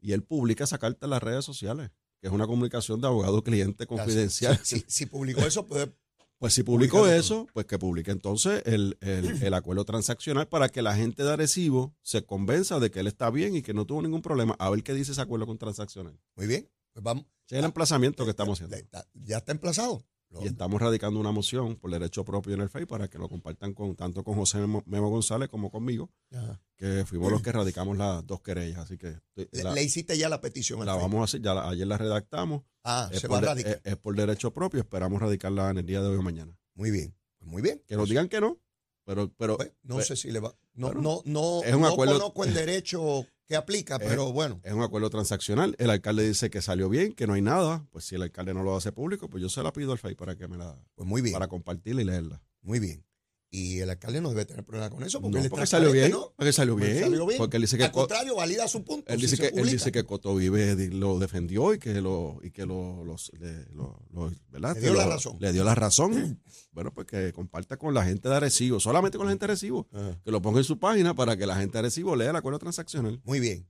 Y 0.00 0.12
él 0.12 0.22
publica 0.22 0.64
esa 0.64 0.78
carta 0.78 1.06
en 1.06 1.10
las 1.10 1.22
redes 1.22 1.44
sociales, 1.44 1.90
que 2.20 2.28
es 2.28 2.32
una 2.32 2.46
comunicación 2.46 3.00
de 3.00 3.08
abogado-cliente 3.08 3.86
confidencial. 3.86 4.58
Si, 4.62 4.78
si- 4.80 4.84
si 4.88 5.06
publicó 5.06 5.40
eso, 5.42 5.66
puede. 5.66 5.92
Pues 6.38 6.54
si 6.54 6.62
publicó 6.62 7.06
eso, 7.08 7.46
pues 7.52 7.66
que 7.66 7.78
publique 7.78 8.10
entonces 8.12 8.62
el, 8.64 8.96
el- 9.00 9.42
el 9.42 9.54
acuerdo 9.54 9.84
transaccional 9.84 10.46
para 10.48 10.68
que 10.68 10.82
la 10.82 10.94
gente 10.94 11.24
de 11.24 11.32
Arecibo 11.32 11.94
se 12.02 12.24
convenza 12.24 12.78
de 12.78 12.90
que 12.90 13.00
él 13.00 13.08
está 13.08 13.28
bien 13.30 13.56
y 13.56 13.62
que 13.62 13.74
no 13.74 13.84
tuvo 13.86 14.02
ningún 14.02 14.22
problema. 14.22 14.54
A 14.58 14.70
ver 14.70 14.82
qué 14.84 14.94
dice 14.94 15.12
ese 15.12 15.20
acuerdo 15.20 15.46
con 15.46 15.58
transaccional. 15.58 16.18
Muy 16.36 16.46
bien. 16.46 16.68
Pues 16.92 17.02
vamos. 17.02 17.24
Ese 17.46 17.56
es 17.56 17.58
el 17.60 17.64
emplazamiento 17.64 18.24
que 18.24 18.30
estamos 18.30 18.60
haciendo. 18.60 18.76
Ya, 18.92 19.04
ya 19.14 19.38
está 19.38 19.52
emplazado. 19.52 20.04
Lo- 20.30 20.42
Y 20.42 20.46
estamos 20.46 20.80
radicando 20.80 21.18
una 21.18 21.32
moción 21.32 21.76
por 21.76 21.90
derecho 21.90 22.22
propio 22.24 22.52
en 22.54 22.60
el 22.60 22.68
FEI 22.68 22.84
para 22.84 23.08
que 23.08 23.16
lo 23.18 23.28
compartan 23.30 23.72
con 23.72 23.96
tanto 23.96 24.22
con 24.22 24.34
José 24.34 24.58
Memo, 24.58 25.08
González 25.10 25.48
como 25.48 25.70
conmigo, 25.70 26.10
Ajá. 26.32 26.60
que 26.76 27.04
fuimos 27.06 27.32
los 27.32 27.40
que 27.40 27.50
radicamos 27.50 27.96
las 27.96 28.26
dos 28.26 28.42
querellas. 28.42 28.78
Así 28.80 28.98
que 28.98 29.18
Le, 29.36 29.48
la, 29.62 29.72
le 29.72 29.82
hiciste 29.82 30.18
ya 30.18 30.28
la 30.28 30.40
petición. 30.42 30.84
la 30.84 30.94
vamos 30.96 31.20
a 31.20 31.24
hacer, 31.24 31.40
ya 31.40 31.54
la- 31.54 31.68
ayer 31.70 31.86
la 31.86 31.96
redactamos. 31.96 32.62
Ah, 32.84 33.08
es, 33.10 33.20
se 33.20 33.28
por 33.28 33.36
va 33.36 33.38
a 33.38 33.54
radicar. 33.54 33.80
es- 33.84 33.92
es 33.92 33.96
por 33.96 34.14
derecho 34.14 34.52
propio, 34.52 34.80
esperamos 34.80 35.20
radicarla 35.20 35.70
en 35.70 35.78
el 35.78 35.86
día 35.86 36.02
de 36.02 36.08
hoy 36.08 36.16
o 36.18 36.22
mañana. 36.22 36.54
Muy 36.74 36.90
bien. 36.90 37.14
Pues 37.38 37.50
muy 37.50 37.62
bien. 37.62 37.82
Que 37.86 37.96
nos 37.96 38.08
digan 38.08 38.28
que 38.28 38.40
no, 38.42 38.58
pero, 39.04 39.32
pero 39.38 39.56
Pues, 39.56 39.72
no 39.82 39.94
pues, 39.94 40.08
sé 40.08 40.16
si 40.16 40.30
le 40.30 40.40
va. 40.40 40.54
No, 40.74 40.92
no, 40.92 41.22
no, 41.24 41.62
es 41.64 41.74
un 41.74 41.80
no 41.82 41.88
acuerdo- 41.88 42.18
conozco 42.18 42.44
el 42.44 42.52
derecho 42.52 43.26
que 43.48 43.56
aplica, 43.56 43.96
Es- 43.96 44.02
pero 44.06 44.30
bueno. 44.32 44.60
es 44.62 44.72
un 44.72 44.82
acuerdo 44.82 45.08
transaccional. 45.10 45.74
El 45.78 45.90
alcalde 45.90 46.26
dice 46.28 46.50
que 46.50 46.60
salió 46.62 46.88
bien, 46.88 47.14
que 47.14 47.26
no 47.26 47.32
hay 47.32 47.42
nada. 47.42 47.86
Pues 47.90 48.04
si 48.04 48.14
el 48.14 48.22
alcalde 48.22 48.52
no 48.54 48.62
lo 48.62 48.76
hace 48.76 48.92
público, 48.92 49.28
pues 49.30 49.42
yo 49.42 49.48
se 49.48 49.62
la 49.62 49.72
pido 49.72 49.92
al 49.92 49.98
FEI 49.98 50.14
para 50.14 50.36
que 50.36 50.46
me 50.48 50.56
la, 50.58 50.76
Pues 50.94 51.08
muy 51.08 51.22
bien. 51.22 51.32
para 51.32 51.48
compartirla 51.48 52.02
y 52.02 52.04
leerla. 52.04 52.42
Muy 52.60 52.78
bien. 52.78 53.04
Y 53.50 53.78
el 53.80 53.88
alcalde 53.88 54.20
no 54.20 54.28
debe 54.28 54.44
tener 54.44 54.62
problema 54.62 54.90
con 54.90 55.02
eso 55.04 55.22
porque 55.22 55.38
No, 55.38 55.44
él 55.44 55.48
porque 55.48 55.66
salió 55.66 55.90
bien, 55.90 56.10
¿no? 56.10 56.34
porque 56.36 56.52
salió 56.52 56.74
Porque 56.74 56.92
bien, 56.92 57.00
salió 57.04 57.26
bien. 57.26 57.38
porque 57.38 57.56
él 57.56 57.62
dice 57.62 57.78
que 57.78 57.84
Al 57.84 57.92
co- 57.92 58.00
contrario, 58.00 58.34
valida 58.36 58.68
su 58.68 58.84
punto. 58.84 59.10
Él 59.10 59.18
dice, 59.18 59.38
que, 59.38 59.46
él 59.58 59.66
dice 59.70 59.90
que 59.90 60.04
Coto 60.04 60.34
Vive 60.34 60.90
lo 60.90 61.18
defendió 61.18 61.72
y 61.72 61.78
que 61.78 61.94
lo, 62.02 62.40
y 62.42 62.50
que 62.50 62.66
lo, 62.66 63.04
los- 63.06 63.32
le, 63.38 63.64
lo- 63.72 64.04
lo- 64.12 64.30
¿verdad? 64.50 64.74
Le 64.74 64.80
Que 64.82 64.86
dio 64.88 64.94
la 64.94 65.06
razón. 65.06 65.36
Le 65.40 65.52
dio 65.54 65.64
la 65.64 65.74
razón. 65.74 66.42
bueno, 66.72 66.92
pues 66.92 67.06
que 67.06 67.32
comparta 67.32 67.78
con 67.78 67.94
la 67.94 68.04
gente 68.04 68.28
de 68.28 68.34
Arecibo, 68.36 68.80
solamente 68.80 69.16
con 69.16 69.26
la 69.26 69.32
gente 69.32 69.46
de 69.46 69.52
Arecibo, 69.52 69.88
Ajá. 69.94 70.20
que 70.22 70.30
lo 70.30 70.42
ponga 70.42 70.58
en 70.58 70.64
su 70.64 70.78
página 70.78 71.14
para 71.14 71.34
que 71.38 71.46
la 71.46 71.56
gente 71.56 71.72
de 71.72 71.78
Arecibo 71.78 72.16
lea 72.16 72.28
el 72.30 72.36
acuerdo 72.36 72.58
transaccional. 72.58 73.18
Muy 73.24 73.40
bien. 73.40 73.66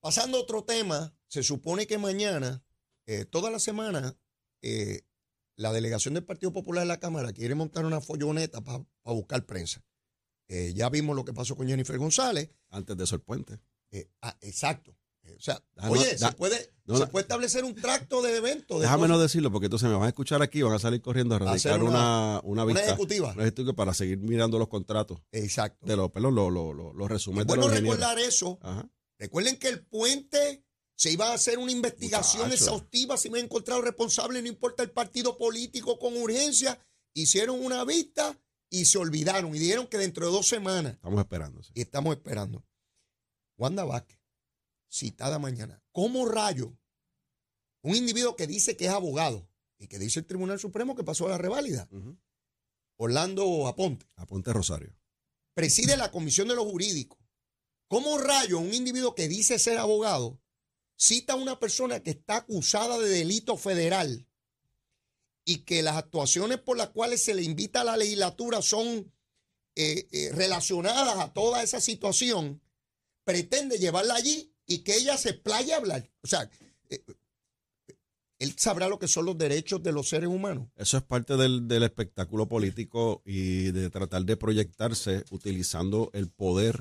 Pasando 0.00 0.38
a 0.38 0.40
otro 0.42 0.62
tema, 0.62 1.12
se 1.26 1.42
supone 1.42 1.88
que 1.88 1.98
mañana, 1.98 2.62
eh, 3.06 3.24
toda 3.24 3.50
la 3.50 3.58
semana, 3.58 4.16
eh, 4.62 5.02
la 5.56 5.72
delegación 5.72 6.14
del 6.14 6.24
Partido 6.24 6.52
Popular 6.52 6.82
de 6.84 6.88
la 6.88 6.98
Cámara 7.00 7.32
quiere 7.32 7.54
montar 7.54 7.84
una 7.84 8.00
folloneta 8.00 8.60
para 8.62 8.84
buscar 9.04 9.44
prensa. 9.46 9.82
Eh, 10.48 10.72
ya 10.74 10.88
vimos 10.88 11.14
lo 11.14 11.24
que 11.24 11.32
pasó 11.32 11.56
con 11.56 11.68
Jennifer 11.68 11.96
González. 11.98 12.50
Antes 12.70 12.96
de 12.96 13.04
eso 13.04 13.14
el 13.14 13.20
puente. 13.22 13.58
Eh, 13.92 14.08
ah, 14.22 14.36
exacto. 14.40 14.96
Eh, 15.22 15.36
O 15.38 15.40
sea, 15.40 15.62
oye, 15.88 16.16
da- 16.16 16.30
se, 16.30 16.34
puede, 16.36 16.72
no, 16.86 16.96
se 16.96 17.06
puede 17.06 17.22
establecer 17.22 17.62
un 17.64 17.74
tracto 17.74 18.22
de 18.22 18.36
evento. 18.36 18.76
De 18.76 18.82
Déjame 18.82 19.02
cosas. 19.02 19.10
no 19.10 19.18
decirlo 19.20 19.52
porque 19.52 19.66
entonces 19.66 19.88
me 19.88 19.94
van 19.94 20.04
a 20.04 20.08
escuchar 20.08 20.40
aquí 20.42 20.60
y 20.60 20.62
van 20.62 20.72
a 20.72 20.78
salir 20.78 21.02
corriendo 21.02 21.34
a 21.34 21.38
radicar 21.40 21.82
una- 21.82 22.40
una, 22.42 22.64
una, 22.64 22.80
ejecutiva. 22.80 23.32
una 23.32 23.42
ejecutiva 23.42 23.74
para 23.74 23.92
seguir 23.94 24.18
mirando 24.18 24.58
los 24.58 24.68
contratos 24.68 25.20
Exacto. 25.30 25.86
de 25.86 25.94
los, 25.96 26.10
perdón, 26.10 26.34
los, 26.34 26.50
los, 26.52 26.74
los, 26.74 26.94
los 26.94 27.04
Es 27.06 27.10
resúmenes 27.12 27.46
de 27.46 27.50
bueno 27.54 27.68
los 27.68 27.78
recordar 27.78 28.18
eso. 28.18 28.58
Ajá. 28.62 28.88
Recuerden 29.18 29.56
que 29.58 29.68
el 29.68 29.84
puente 29.84 30.64
se 31.00 31.10
iba 31.10 31.30
a 31.30 31.32
hacer 31.32 31.58
una 31.58 31.72
investigación 31.72 32.42
Muchacho. 32.48 32.62
exhaustiva 32.64 33.16
si 33.16 33.30
me 33.30 33.38
han 33.38 33.46
encontrado 33.46 33.80
responsable, 33.80 34.42
no 34.42 34.48
importa 34.48 34.82
el 34.82 34.90
partido 34.90 35.38
político 35.38 35.98
con 35.98 36.14
urgencia. 36.14 36.78
Hicieron 37.14 37.64
una 37.64 37.86
vista 37.86 38.38
y 38.68 38.84
se 38.84 38.98
olvidaron 38.98 39.56
y 39.56 39.58
dijeron 39.58 39.86
que 39.86 39.96
dentro 39.96 40.26
de 40.26 40.32
dos 40.32 40.46
semanas, 40.46 40.92
Estamos 40.92 41.20
esperando. 41.20 41.62
y 41.72 41.80
estamos 41.80 42.14
esperando. 42.16 42.66
Wanda 43.56 43.84
Vázquez, 43.84 44.18
citada 44.92 45.38
mañana. 45.38 45.82
¿Cómo 45.90 46.28
rayo? 46.28 46.76
Un 47.80 47.96
individuo 47.96 48.36
que 48.36 48.46
dice 48.46 48.76
que 48.76 48.84
es 48.84 48.90
abogado 48.92 49.48
y 49.78 49.88
que 49.88 49.98
dice 49.98 50.20
el 50.20 50.26
Tribunal 50.26 50.58
Supremo 50.60 50.94
que 50.96 51.02
pasó 51.02 51.24
a 51.24 51.30
la 51.30 51.38
reválida. 51.38 51.88
Orlando 52.98 53.66
Aponte, 53.68 54.04
Aponte 54.16 54.52
Rosario. 54.52 54.94
preside 55.54 55.96
la 55.96 56.10
Comisión 56.10 56.48
de 56.48 56.56
los 56.56 56.66
Jurídicos. 56.66 57.18
¿Cómo 57.88 58.18
rayo 58.18 58.58
un 58.58 58.74
individuo 58.74 59.14
que 59.14 59.28
dice 59.28 59.58
ser 59.58 59.78
abogado 59.78 60.38
cita 61.00 61.32
a 61.32 61.36
una 61.36 61.58
persona 61.58 62.00
que 62.00 62.10
está 62.10 62.36
acusada 62.36 62.98
de 62.98 63.08
delito 63.08 63.56
federal 63.56 64.26
y 65.46 65.58
que 65.64 65.82
las 65.82 65.96
actuaciones 65.96 66.58
por 66.58 66.76
las 66.76 66.90
cuales 66.90 67.24
se 67.24 67.34
le 67.34 67.42
invita 67.42 67.80
a 67.80 67.84
la 67.84 67.96
legislatura 67.96 68.60
son 68.60 69.10
eh, 69.76 70.06
eh, 70.12 70.30
relacionadas 70.34 71.16
a 71.16 71.32
toda 71.32 71.62
esa 71.62 71.80
situación, 71.80 72.60
pretende 73.24 73.78
llevarla 73.78 74.14
allí 74.14 74.54
y 74.66 74.80
que 74.80 74.94
ella 74.96 75.16
se 75.16 75.32
playa 75.32 75.76
a 75.76 75.78
hablar? 75.78 76.10
O 76.22 76.26
sea, 76.26 76.50
eh, 76.90 77.02
él 78.38 78.54
sabrá 78.58 78.86
lo 78.86 78.98
que 78.98 79.08
son 79.08 79.24
los 79.24 79.38
derechos 79.38 79.82
de 79.82 79.92
los 79.92 80.06
seres 80.06 80.28
humanos. 80.28 80.68
Eso 80.76 80.98
es 80.98 81.02
parte 81.02 81.38
del, 81.38 81.66
del 81.66 81.82
espectáculo 81.82 82.46
político 82.46 83.22
y 83.24 83.70
de 83.70 83.88
tratar 83.88 84.24
de 84.24 84.36
proyectarse 84.36 85.24
utilizando 85.30 86.10
el 86.12 86.28
poder 86.28 86.78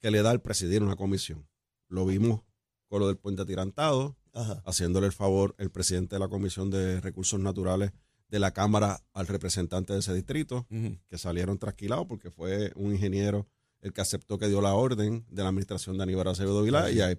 que 0.00 0.10
le 0.10 0.22
da 0.22 0.32
el 0.32 0.40
presidir 0.40 0.82
una 0.82 0.96
comisión. 0.96 1.46
Lo 1.88 2.06
vimos 2.06 2.49
con 2.90 3.00
lo 3.00 3.06
del 3.06 3.16
puente 3.16 3.40
atirantado, 3.42 4.16
Ajá. 4.34 4.62
haciéndole 4.66 5.06
el 5.06 5.12
favor 5.12 5.54
el 5.58 5.70
presidente 5.70 6.16
de 6.16 6.20
la 6.20 6.28
Comisión 6.28 6.70
de 6.70 7.00
Recursos 7.00 7.38
Naturales 7.40 7.92
de 8.28 8.38
la 8.40 8.50
Cámara 8.52 9.00
al 9.14 9.26
representante 9.28 9.92
de 9.92 10.00
ese 10.00 10.12
distrito, 10.12 10.66
que 11.08 11.16
salieron 11.18 11.56
trasquilados 11.58 12.06
porque 12.06 12.30
fue 12.30 12.72
un 12.76 12.92
ingeniero 12.92 13.46
el 13.80 13.92
que 13.92 14.00
aceptó 14.02 14.38
que 14.38 14.48
dio 14.48 14.60
la 14.60 14.74
orden 14.74 15.24
de 15.30 15.42
la 15.42 15.48
administración 15.48 15.96
de 15.96 16.02
Aníbal 16.02 16.28
Acevedo 16.28 16.62
Vilá 16.62 16.90
y 16.90 17.00
ahí, 17.00 17.18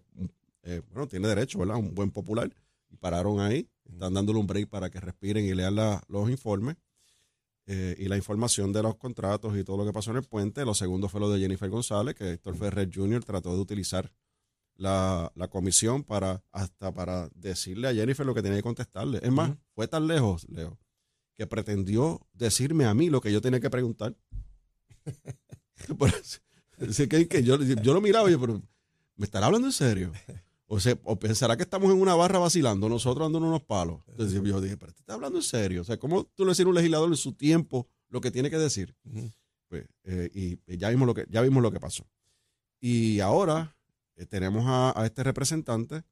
eh, 0.63 0.81
bueno, 0.91 1.07
tiene 1.07 1.27
derecho, 1.27 1.57
¿verdad? 1.59 1.77
Un 1.77 1.95
buen 1.95 2.11
popular. 2.11 2.53
Y 2.89 2.97
pararon 2.97 3.39
ahí, 3.39 3.67
están 3.89 4.13
dándole 4.13 4.37
un 4.39 4.45
break 4.47 4.69
para 4.69 4.89
que 4.89 4.99
respiren 4.99 5.45
y 5.45 5.53
lean 5.55 5.75
la- 5.75 6.03
los 6.07 6.29
informes 6.29 6.75
eh, 7.67 7.95
y 7.97 8.07
la 8.07 8.17
información 8.17 8.73
de 8.73 8.83
los 8.83 8.95
contratos 8.95 9.55
y 9.57 9.63
todo 9.63 9.77
lo 9.77 9.85
que 9.85 9.93
pasó 9.93 10.11
en 10.11 10.17
el 10.17 10.23
puente. 10.23 10.65
Lo 10.65 10.73
segundo 10.73 11.07
fue 11.09 11.19
lo 11.21 11.29
de 11.29 11.39
Jennifer 11.39 11.69
González, 11.69 12.15
que 12.15 12.31
Héctor 12.33 12.55
Ferrer 12.57 12.89
Jr. 12.93 13.23
trató 13.23 13.53
de 13.55 13.61
utilizar 13.61 14.11
la, 14.81 15.31
la 15.35 15.47
comisión 15.47 16.03
para 16.03 16.43
hasta 16.51 16.91
para 16.91 17.29
decirle 17.35 17.87
a 17.87 17.93
Jennifer 17.93 18.25
lo 18.25 18.33
que 18.33 18.41
tenía 18.41 18.57
que 18.57 18.63
contestarle. 18.63 19.19
Es 19.21 19.31
más, 19.31 19.51
fue 19.75 19.87
tan 19.87 20.07
lejos, 20.07 20.47
Leo, 20.49 20.79
que 21.37 21.45
pretendió 21.45 22.27
decirme 22.33 22.85
a 22.85 22.93
mí 22.95 23.11
lo 23.11 23.21
que 23.21 23.31
yo 23.31 23.41
tenía 23.41 23.59
que 23.59 23.69
preguntar. 23.69 24.17
Así 26.89 27.07
que, 27.07 27.27
que 27.27 27.43
yo, 27.43 27.61
yo 27.61 27.93
lo 27.93 28.01
miraba 28.01 28.27
y 28.27 28.31
yo, 28.31 28.41
pero 28.41 28.59
¿me 29.15 29.25
estará 29.25 29.45
hablando 29.45 29.67
en 29.67 29.73
serio? 29.73 30.11
O, 30.65 30.79
sea, 30.79 30.97
o 31.03 31.19
pensará 31.19 31.55
que 31.55 31.63
estamos 31.63 31.91
en 31.91 32.01
una 32.01 32.15
barra 32.15 32.39
vacilando, 32.39 32.89
nosotros 32.89 33.25
dándonos 33.25 33.49
unos 33.49 33.61
palos. 33.63 34.01
Entonces 34.07 34.41
yo 34.41 34.61
dije, 34.61 34.77
pero 34.77 34.93
¿te 34.93 35.01
está 35.01 35.13
hablando 35.13 35.37
en 35.37 35.43
serio? 35.43 35.81
O 35.81 35.83
sea, 35.83 35.99
¿cómo 35.99 36.23
tú 36.33 36.43
le 36.43 36.51
decís 36.53 36.65
a 36.65 36.69
un 36.69 36.75
legislador 36.75 37.09
en 37.09 37.17
su 37.17 37.33
tiempo 37.33 37.87
lo 38.09 38.19
que 38.19 38.31
tiene 38.31 38.49
que 38.49 38.57
decir? 38.57 38.95
Pues, 39.67 39.85
eh, 40.05 40.31
y 40.33 40.77
ya 40.77 40.89
vimos 40.89 41.05
lo 41.05 41.13
que, 41.13 41.27
ya 41.29 41.41
vimos 41.41 41.61
lo 41.61 41.71
que 41.71 41.79
pasó. 41.79 42.07
Y 42.79 43.19
ahora 43.19 43.75
eh, 44.15 44.25
tenemos 44.25 44.65
a, 44.67 44.99
a 44.99 45.05
este 45.05 45.23
representante 45.23 46.03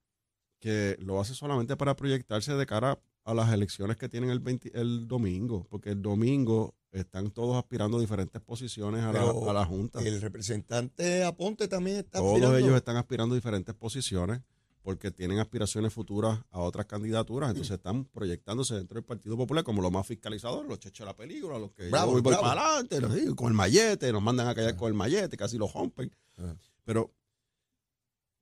que 0.59 0.97
lo 0.99 1.19
hace 1.21 1.33
solamente 1.33 1.77
para 1.77 1.95
proyectarse 1.95 2.53
de 2.53 2.65
cara 2.65 2.99
a 3.23 3.33
las 3.33 3.51
elecciones 3.53 3.97
que 3.97 4.09
tienen 4.09 4.29
el, 4.29 4.39
20 4.39 4.71
el 4.79 5.07
domingo, 5.07 5.65
porque 5.69 5.91
el 5.91 6.01
domingo 6.01 6.75
están 6.91 7.29
todos 7.31 7.55
aspirando 7.57 7.97
a 7.97 8.01
diferentes 8.01 8.41
posiciones 8.41 9.03
a, 9.03 9.13
la, 9.13 9.21
a 9.29 9.53
la 9.53 9.65
Junta. 9.65 10.01
El 10.01 10.19
representante 10.19 11.23
Aponte 11.23 11.67
también 11.67 11.97
está 11.97 12.19
Todos 12.19 12.33
aspirando. 12.33 12.57
ellos 12.57 12.75
están 12.75 12.97
aspirando 12.97 13.35
a 13.35 13.37
diferentes 13.37 13.75
posiciones 13.75 14.41
porque 14.81 15.11
tienen 15.11 15.37
aspiraciones 15.39 15.93
futuras 15.93 16.39
a 16.51 16.61
otras 16.61 16.87
candidaturas, 16.87 17.49
entonces 17.51 17.75
están 17.75 18.05
proyectándose 18.05 18.75
dentro 18.75 18.95
del 18.95 19.03
Partido 19.03 19.37
Popular 19.37 19.63
como 19.63 19.81
los 19.83 19.91
más 19.91 20.07
fiscalizadores, 20.07 20.67
los 20.67 20.79
chechos 20.79 21.05
de 21.05 21.11
la 21.11 21.15
película, 21.15 21.59
los 21.59 21.71
que 21.71 21.89
Bravo, 21.89 22.13
voy, 22.13 22.21
voy 22.21 22.31
bravo. 22.31 22.47
para 22.47 22.65
adelante, 22.79 23.01
los- 23.01 23.35
con 23.35 23.49
el 23.49 23.53
mallete, 23.53 24.11
nos 24.11 24.21
mandan 24.23 24.47
a 24.47 24.55
callar 24.55 24.75
con 24.75 24.87
el 24.87 24.93
mallete, 24.95 25.37
casi 25.37 25.57
los 25.57 25.71
rompen. 25.73 26.09
Ajá. 26.37 26.55
Pero 26.85 27.13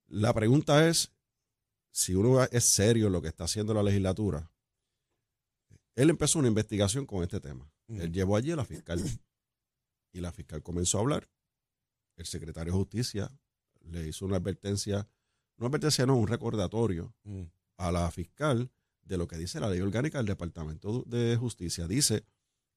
la 0.07 0.33
pregunta 0.33 0.87
es, 0.87 1.11
si 1.91 2.15
uno 2.15 2.43
es 2.43 2.63
serio 2.65 3.07
en 3.07 3.13
lo 3.13 3.21
que 3.21 3.27
está 3.27 3.45
haciendo 3.45 3.73
la 3.73 3.83
legislatura, 3.83 4.51
él 5.95 6.09
empezó 6.09 6.39
una 6.39 6.47
investigación 6.47 7.05
con 7.05 7.23
este 7.23 7.39
tema. 7.39 7.71
Él 7.87 8.11
llevó 8.11 8.35
allí 8.35 8.51
a 8.51 8.55
la 8.55 8.65
fiscal 8.65 9.01
y 10.11 10.19
la 10.19 10.31
fiscal 10.31 10.61
comenzó 10.61 10.97
a 10.97 11.01
hablar. 11.01 11.29
El 12.17 12.25
secretario 12.25 12.73
de 12.73 12.77
Justicia 12.79 13.31
le 13.81 14.07
hizo 14.07 14.25
una 14.25 14.37
advertencia, 14.37 15.07
no 15.57 15.67
advertencia, 15.67 16.05
no, 16.05 16.15
un 16.17 16.27
recordatorio 16.27 17.13
Mm. 17.23 17.43
a 17.77 17.91
la 17.91 18.11
fiscal 18.11 18.69
de 19.03 19.17
lo 19.17 19.27
que 19.27 19.37
dice 19.37 19.59
la 19.59 19.69
ley 19.69 19.79
orgánica 19.79 20.17
del 20.17 20.27
Departamento 20.27 21.03
de 21.07 21.37
Justicia. 21.37 21.87
Dice 21.87 22.25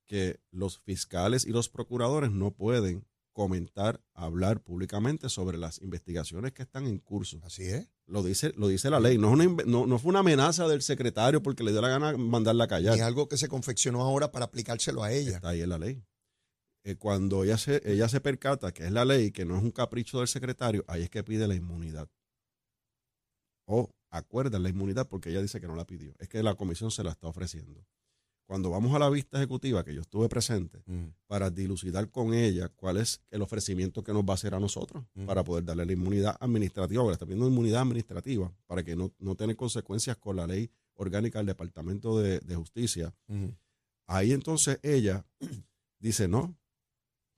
que 0.07 0.41
los 0.51 0.79
fiscales 0.79 1.45
y 1.45 1.51
los 1.51 1.69
procuradores 1.69 2.31
no 2.31 2.53
pueden 2.53 3.07
comentar, 3.41 4.03
hablar 4.13 4.63
públicamente 4.63 5.31
sobre 5.31 5.57
las 5.57 5.81
investigaciones 5.81 6.53
que 6.53 6.63
están 6.63 6.87
en 6.87 6.99
curso. 6.99 7.41
Así 7.43 7.63
es. 7.65 7.89
Lo 8.07 8.23
dice, 8.23 8.53
lo 8.57 8.69
dice 8.69 8.91
la 8.91 9.01
ley. 9.01 9.17
No, 9.17 9.29
es 9.29 9.33
una 9.35 9.45
inve- 9.45 9.65
no, 9.65 9.87
no 9.87 9.99
fue 9.99 10.11
una 10.11 10.19
amenaza 10.19 10.69
del 10.69 10.83
secretario 10.83 11.43
porque 11.43 11.65
le 11.65 11.71
dio 11.73 11.81
la 11.81 11.89
gana 11.89 12.15
mandarla 12.19 12.65
a 12.65 12.69
callar. 12.69 12.95
es 12.97 13.01
algo 13.03 13.29
que 13.31 13.39
se 13.39 13.49
confeccionó 13.49 14.03
ahora 14.03 14.31
para 14.31 14.45
aplicárselo 14.45 15.03
a 15.03 15.11
ella. 15.11 15.37
Está 15.37 15.49
ahí 15.49 15.63
en 15.63 15.71
la 15.71 15.79
ley. 15.79 16.05
Eh, 16.85 16.97
cuando 16.97 17.43
ella 17.45 17.57
se, 17.57 17.81
ella 17.91 18.11
se 18.11 18.21
percata 18.21 18.73
que 18.73 18.85
es 18.85 18.93
la 18.93 19.07
ley, 19.07 19.31
que 19.33 19.47
no 19.47 19.57
es 19.57 19.63
un 19.63 19.71
capricho 19.71 20.19
del 20.19 20.29
secretario, 20.29 20.85
ahí 20.87 21.03
es 21.05 21.09
que 21.11 21.25
pide 21.25 21.49
la 21.49 21.55
inmunidad. 21.55 22.11
O 23.67 23.91
acuerda 24.11 24.59
la 24.59 24.69
inmunidad 24.69 25.09
porque 25.09 25.31
ella 25.31 25.41
dice 25.41 25.61
que 25.61 25.67
no 25.67 25.77
la 25.77 25.87
pidió. 25.87 26.15
Es 26.19 26.29
que 26.29 26.43
la 26.43 26.57
comisión 26.57 26.91
se 26.91 27.03
la 27.05 27.11
está 27.13 27.27
ofreciendo. 27.29 27.87
Cuando 28.51 28.69
vamos 28.71 28.93
a 28.97 28.99
la 28.99 29.09
vista 29.09 29.37
ejecutiva, 29.39 29.85
que 29.85 29.95
yo 29.95 30.01
estuve 30.01 30.29
presente, 30.29 30.83
Mm. 30.85 31.11
para 31.29 31.51
dilucidar 31.51 32.11
con 32.11 32.35
ella 32.35 32.69
cuál 32.69 32.97
es 32.97 33.21
el 33.31 33.43
ofrecimiento 33.43 34.03
que 34.03 34.13
nos 34.13 34.25
va 34.25 34.33
a 34.33 34.35
hacer 34.35 34.57
a 34.57 34.59
nosotros 34.59 35.05
Mm. 35.15 35.25
para 35.27 35.45
poder 35.45 35.65
darle 35.65 35.87
la 35.87 35.93
inmunidad 35.93 36.37
administrativa, 36.41 37.01
porque 37.01 37.13
está 37.13 37.27
pidiendo 37.27 37.47
inmunidad 37.47 37.83
administrativa 37.83 38.53
para 38.67 38.83
que 38.83 38.97
no, 38.97 39.13
no 39.21 39.37
tenga 39.37 39.55
consecuencias 39.55 40.17
con 40.17 40.35
la 40.35 40.49
ley 40.49 40.69
orgánica 40.95 41.39
del 41.39 41.47
Departamento 41.47 42.19
de- 42.19 42.41
de 42.41 42.57
Justicia. 42.57 43.15
Mm. 43.29 43.51
Ahí 44.09 44.33
entonces 44.33 44.81
ella 44.83 45.25
dice, 46.01 46.27
no, 46.27 46.57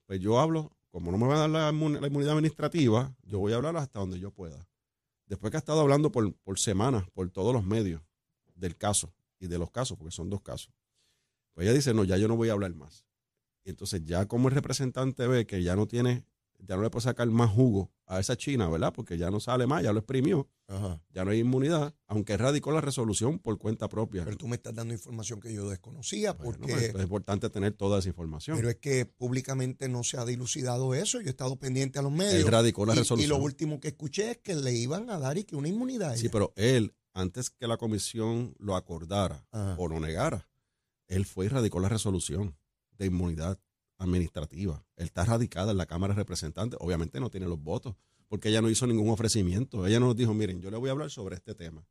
pues 0.07 0.19
yo 0.19 0.39
hablo, 0.39 0.71
como 0.89 1.11
no 1.11 1.19
me 1.19 1.27
va 1.27 1.35
a 1.35 1.39
dar 1.41 1.49
la, 1.51 1.71
inmun- 1.71 1.99
la 1.99 2.07
inmunidad 2.07 2.33
administrativa, 2.33 3.15
yo 3.21 3.37
voy 3.37 3.53
a 3.53 3.57
hablar 3.57 3.77
hasta 3.77 3.99
donde 3.99 4.19
yo 4.19 4.31
pueda. 4.31 4.67
Después 5.27 5.51
que 5.51 5.57
ha 5.57 5.59
estado 5.59 5.81
hablando 5.81 6.11
por, 6.11 6.33
por 6.37 6.57
semanas, 6.57 7.05
por 7.13 7.29
todos 7.29 7.53
los 7.53 7.63
medios 7.63 8.01
del 8.55 8.75
caso 8.75 9.13
y 9.39 9.45
de 9.45 9.59
los 9.59 9.69
casos, 9.69 9.95
porque 9.95 10.09
son 10.11 10.31
dos 10.31 10.41
casos, 10.41 10.73
pues 11.53 11.65
ella 11.65 11.73
dice, 11.75 11.93
no, 11.93 12.03
ya 12.03 12.17
yo 12.17 12.27
no 12.27 12.35
voy 12.35 12.49
a 12.49 12.53
hablar 12.53 12.73
más. 12.75 13.05
Y 13.65 13.69
entonces 13.69 14.03
ya 14.05 14.25
como 14.27 14.49
el 14.49 14.55
representante 14.55 15.27
ve 15.27 15.45
que 15.45 15.63
ya 15.63 15.75
no 15.75 15.87
tiene, 15.87 16.25
ya 16.59 16.75
no 16.75 16.81
le 16.83 16.89
puede 16.89 17.03
sacar 17.03 17.27
más 17.29 17.49
jugo 17.49 17.91
a 18.05 18.19
esa 18.19 18.35
China, 18.37 18.69
¿verdad? 18.69 18.93
Porque 18.93 19.17
ya 19.17 19.29
no 19.31 19.39
sale 19.39 19.67
más, 19.67 19.83
ya 19.83 19.91
lo 19.93 19.99
exprimió, 19.99 20.49
Ajá. 20.67 21.01
ya 21.09 21.23
no 21.25 21.31
hay 21.31 21.39
inmunidad, 21.39 21.93
aunque 22.07 22.35
radicó 22.37 22.71
la 22.71 22.79
resolución 22.81 23.39
por 23.39 23.57
cuenta 23.57 23.87
propia. 23.89 24.23
Pero 24.25 24.37
tú 24.37 24.47
me 24.47 24.55
estás 24.57 24.73
dando 24.73 24.93
información 24.93 25.39
que 25.41 25.53
yo 25.53 25.69
desconocía 25.69 26.33
Bueno, 26.33 26.51
porque... 26.59 26.73
pues, 26.73 26.95
es 26.95 27.01
importante 27.01 27.49
tener 27.49 27.73
toda 27.73 27.99
esa 27.99 28.09
información. 28.09 28.55
Pero 28.57 28.69
es 28.69 28.77
que 28.77 29.05
públicamente 29.05 29.87
no 29.89 30.03
se 30.03 30.17
ha 30.17 30.25
dilucidado 30.25 30.93
eso. 30.93 31.19
Yo 31.21 31.27
he 31.27 31.29
estado 31.31 31.57
pendiente 31.57 31.99
a 31.99 32.01
los 32.01 32.11
Él 32.11 32.17
medios. 32.17 32.49
radicó 32.49 32.85
la 32.85 32.93
y, 32.93 32.97
y 32.97 32.99
resolución. 32.99 33.29
lo 33.37 33.43
último 33.43 33.79
que 33.79 33.89
escuché 33.89 34.31
es 34.31 34.37
que 34.37 34.55
le 34.55 34.73
iban 34.73 35.09
a 35.09 35.19
dar 35.19 35.37
y 35.37 35.43
que 35.45 35.55
una 35.55 35.67
inmunidad. 35.69 36.15
Sí, 36.17 36.29
pero 36.29 36.53
él, 36.55 36.93
antes 37.13 37.49
que 37.49 37.67
la 37.67 37.77
comisión 37.77 38.53
lo 38.59 38.75
acordara 38.75 39.45
Ajá. 39.51 39.75
o 39.77 39.87
lo 39.87 39.99
negara, 39.99 40.47
él 41.07 41.25
fue 41.25 41.45
y 41.45 41.49
radicó 41.49 41.79
la 41.79 41.89
resolución 41.89 42.55
de 42.97 43.07
inmunidad 43.07 43.59
administrativa. 43.97 44.85
Él 44.95 45.05
está 45.05 45.25
radicada 45.25 45.71
en 45.71 45.77
la 45.77 45.85
Cámara 45.85 46.13
de 46.13 46.19
Representantes. 46.19 46.77
Obviamente 46.81 47.19
no 47.19 47.29
tiene 47.29 47.47
los 47.47 47.59
votos, 47.59 47.95
porque 48.27 48.49
ella 48.49 48.61
no 48.61 48.69
hizo 48.69 48.87
ningún 48.87 49.09
ofrecimiento. 49.09 49.85
Ella 49.85 49.99
no 49.99 50.07
nos 50.07 50.15
dijo, 50.15 50.33
miren, 50.33 50.61
yo 50.61 50.71
le 50.71 50.77
voy 50.77 50.89
a 50.89 50.93
hablar 50.93 51.09
sobre 51.09 51.35
este 51.35 51.55
tema. 51.55 51.85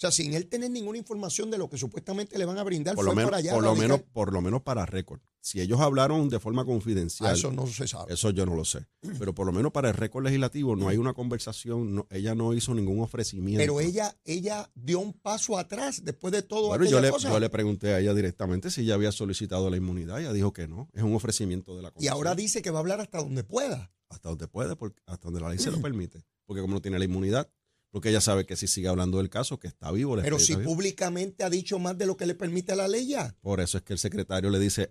Sea, 0.00 0.10
sin 0.10 0.32
él 0.34 0.46
tener 0.48 0.70
ninguna 0.70 0.98
información 0.98 1.50
de 1.50 1.58
lo 1.58 1.68
que 1.68 1.76
supuestamente 1.76 2.38
le 2.38 2.44
van 2.46 2.58
a 2.58 2.62
brindar, 2.64 2.94
Por 2.94 3.04
fue 3.04 3.12
lo, 3.12 3.16
menos, 3.16 3.30
por 3.30 3.38
allá. 3.38 3.50
a 3.52 3.54
por, 3.54 3.64
lo 3.64 3.74
menos, 3.76 4.00
por 4.12 4.32
lo 4.32 4.40
menos 4.40 4.62
para 4.62 4.86
récord. 4.86 5.20
Si 5.42 5.60
ellos 5.60 5.80
hablaron 5.80 6.28
de 6.28 6.38
forma 6.38 6.64
confidencial, 6.64 7.30
Ah, 7.30 7.32
eso 7.32 7.50
no 7.50 7.66
se 7.66 7.86
sabe. 7.88 8.12
eso 8.12 8.30
yo 8.30 8.44
no 8.46 8.54
lo 8.54 8.64
sé. 8.64 8.86
Pero 9.18 9.34
por 9.34 9.46
lo 9.46 9.52
menos 9.52 9.72
para 9.72 9.88
el 9.88 9.94
récord 9.94 10.22
legislativo 10.24 10.76
no 10.76 10.88
hay 10.88 10.96
una 10.98 11.14
conversación, 11.14 11.94
no- 11.94 12.06
ella 12.10 12.34
no 12.34 12.52
hizo 12.54 12.74
ningún 12.74 13.00
ofrecimiento. 13.00 13.60
Pero 13.60 13.80
ella, 13.80 14.14
ella 14.24 14.70
dio 14.74 15.00
un 15.00 15.12
paso 15.14 15.56
atrás 15.58 16.04
después 16.04 16.32
de 16.32 16.42
todo 16.42 16.68
Bueno, 16.68 16.84
yo 16.84 17.00
le, 17.00 17.10
cosa. 17.10 17.30
yo 17.30 17.40
le 17.40 17.48
pregunté 17.48 17.94
a 17.94 18.00
ella 18.00 18.12
directamente 18.14 18.70
si 18.70 18.82
ella 18.82 18.94
había 18.94 19.12
solicitado 19.12 19.70
la 19.70 19.76
inmunidad. 19.76 20.20
Ella 20.20 20.32
dijo 20.32 20.52
que 20.52 20.68
no. 20.68 20.88
Es 20.92 21.02
un 21.02 21.14
ofrecimiento 21.14 21.74
de 21.76 21.82
la 21.82 21.92
y 21.98 22.08
ahora 22.08 22.34
dice 22.34 22.60
que 22.62 22.70
va 22.70 22.78
a 22.78 22.80
hablar 22.80 23.00
hasta 23.00 23.18
donde 23.18 23.42
pueda. 23.44 23.92
hasta 24.10 24.28
donde 24.28 24.48
puede, 24.48 24.76
porque, 24.76 25.00
hasta 25.06 25.24
donde 25.26 25.40
la 25.40 25.48
ley 25.50 25.58
se 25.58 25.70
lo 25.70 25.80
permite. 25.80 26.22
Porque 26.44 26.60
como 26.62 26.74
no 26.74 26.82
tiene 26.82 26.98
la 26.98 27.04
inmunidad, 27.04 27.48
porque 27.90 28.10
ella 28.10 28.20
sabe 28.20 28.46
que 28.46 28.56
si 28.56 28.66
sigue 28.66 28.88
hablando 28.88 29.18
del 29.18 29.28
caso, 29.30 29.58
que 29.58 29.68
está 29.68 29.90
vivo. 29.90 30.16
Pero 30.22 30.38
si 30.38 30.54
vivo. 30.56 30.72
públicamente 30.74 31.44
ha 31.44 31.50
dicho 31.50 31.78
más 31.78 31.96
de 31.98 32.06
lo 32.06 32.16
que 32.16 32.26
le 32.26 32.34
permite 32.34 32.74
la 32.76 32.88
ley 32.88 33.06
ya. 33.08 33.34
Por 33.40 33.60
eso 33.60 33.78
es 33.78 33.84
que 33.84 33.92
el 33.92 33.98
secretario 33.98 34.50
le 34.50 34.58
dice, 34.58 34.90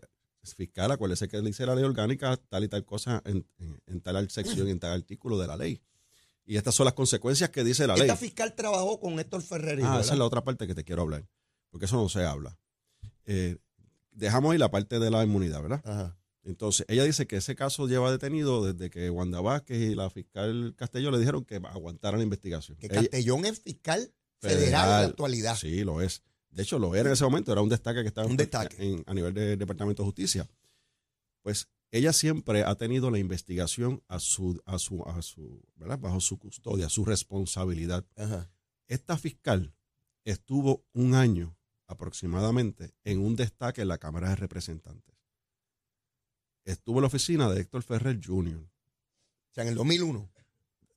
fiscal, 0.55 0.91
acuérdese 0.91 1.27
que 1.27 1.37
le 1.37 1.47
dice 1.47 1.65
la 1.65 1.75
ley 1.75 1.83
orgánica 1.83 2.35
tal 2.49 2.63
y 2.63 2.67
tal 2.67 2.85
cosa 2.85 3.21
en, 3.25 3.45
en- 3.59 3.81
en 3.87 4.01
tal 4.01 4.29
sección 4.29 4.67
y 4.67 4.71
en 4.71 4.79
tal 4.79 4.91
artículo 4.93 5.37
de 5.37 5.47
la 5.47 5.55
ley. 5.57 5.81
Y 6.45 6.57
estas 6.57 6.73
son 6.75 6.85
las 6.85 6.93
consecuencias 6.95 7.49
que 7.51 7.63
dice 7.63 7.85
la 7.85 7.93
ley. 7.93 8.03
Esta 8.03 8.15
fiscal 8.17 8.55
trabajó 8.55 8.99
con 8.99 9.19
Héctor 9.19 9.41
Ferrer. 9.43 9.79
Ah, 9.83 9.99
esa 10.01 10.13
es 10.13 10.19
la 10.19 10.25
otra 10.25 10.43
parte 10.43 10.65
que 10.65 10.73
te 10.75 10.83
quiero 10.83 11.03
hablar, 11.03 11.27
porque 11.69 11.85
eso 11.85 11.95
no 11.97 12.09
se 12.09 12.25
habla. 12.25 12.57
Eh, 13.25 13.57
dejamos 14.11 14.51
ahí 14.51 14.57
la 14.57 14.71
parte 14.71 14.97
de 14.99 15.11
la 15.11 15.23
inmunidad, 15.23 15.61
¿verdad? 15.61 15.81
Ajá. 15.85 16.17
Entonces, 16.49 16.85
ella 16.89 17.03
dice 17.03 17.27
que 17.27 17.37
ese 17.37 17.55
caso 17.55 17.87
lleva 17.87 18.11
detenido 18.11 18.65
desde 18.65 18.89
que 18.89 19.09
Wanda 19.09 19.39
Vázquez 19.39 19.91
y 19.91 19.95
la 19.95 20.09
fiscal 20.09 20.73
Castelló 20.75 21.11
le 21.11 21.19
dijeron 21.19 21.45
que 21.45 21.55
aguantaran 21.57 22.19
la 22.19 22.23
investigación. 22.23 22.75
Que 22.77 22.87
Ella- 22.87 23.01
Castellón 23.01 23.45
es 23.45 23.59
fiscal 23.61 24.11
federal, 24.39 24.63
en 24.65 24.71
la 24.71 24.99
actualidad. 25.01 25.55
Sí, 25.55 25.83
lo 25.83 26.01
es. 26.01 26.23
De 26.49 26.63
hecho, 26.63 26.79
lo 26.79 26.95
era 26.95 27.09
en 27.09 27.13
ese 27.13 27.23
momento, 27.23 27.51
era 27.51 27.61
un 27.61 27.69
destaque 27.69 28.01
que 28.01 28.07
estaba 28.07 28.25
Un 28.25 28.31
en- 28.31 28.37
destaque. 28.37 28.75
en- 28.83 29.03
a 29.05 29.13
nivel 29.13 29.33
del 29.33 29.59
Departamento 29.59 30.01
de 30.01 30.07
Justicia. 30.07 30.49
Pues 31.43 31.69
ella 31.91 32.13
siempre 32.13 32.63
ha 32.63 32.75
tenido 32.75 33.11
la 33.11 33.19
investigación 33.19 34.01
a 34.07 34.19
su, 34.19 34.59
a 34.65 34.79
su, 34.79 35.03
a 35.03 35.21
su, 35.21 35.61
¿verdad? 35.75 35.99
bajo 35.99 36.19
su 36.19 36.39
custodia, 36.39 36.89
su 36.89 37.05
responsabilidad. 37.05 38.05
Ajá. 38.15 38.49
Esta 38.87 39.17
fiscal 39.17 39.73
estuvo 40.25 40.83
un 40.93 41.13
año 41.13 41.55
aproximadamente 41.85 42.93
en 43.03 43.19
un 43.19 43.35
destaque 43.35 43.81
en 43.83 43.87
la 43.87 43.97
Cámara 43.99 44.29
de 44.29 44.35
Representantes. 44.37 45.15
Estuvo 46.69 46.97
en 46.97 47.01
la 47.01 47.07
oficina 47.07 47.49
de 47.49 47.61
Héctor 47.61 47.83
Ferrer 47.83 48.19
Jr. 48.23 48.57
O 48.57 49.53
sea, 49.53 49.63
en 49.63 49.69
el 49.69 49.75
2001. 49.75 50.29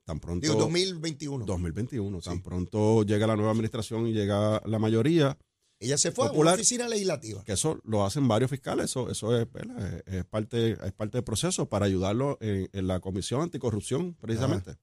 Tan 0.05 0.21
pronto. 0.21 0.47
Digo, 0.47 0.59
2021. 0.59 1.45
2021. 1.47 2.21
Tan 2.21 2.37
Sí. 2.37 2.43
pronto 2.43 3.03
llega 3.05 3.27
la 3.27 3.37
nueva 3.37 3.53
administración 3.53 4.07
y 4.07 4.13
llega 4.13 4.61
la 4.67 4.79
mayoría, 4.79 5.39
Ella 5.79 5.97
se 5.99 6.13
fue 6.13 6.27
a 6.29 6.33
una 6.33 6.53
oficina 6.55 6.89
legislativa. 6.89 7.43
que 7.45 7.53
eso 7.53 7.81
lo 7.85 8.05
hacen 8.05 8.29
varios 8.29 8.51
fiscales, 8.51 8.85
eso, 8.87 9.11
eso 9.11 9.37
es, 9.39 9.51
¿verdad? 9.51 10.03
es, 10.07 10.15
es 10.15 10.25
parte, 10.25 10.73
es 10.73 10.93
parte 10.93 11.19
del 11.19 11.25
proceso 11.25 11.69
para 11.69 11.87
ayudarlo 11.87 12.37
en, 12.41 12.69
en 12.73 12.87
la 12.87 13.01
Comisión 13.01 13.41
Anticorrupción, 13.43 14.15
precisamente. 14.21 14.77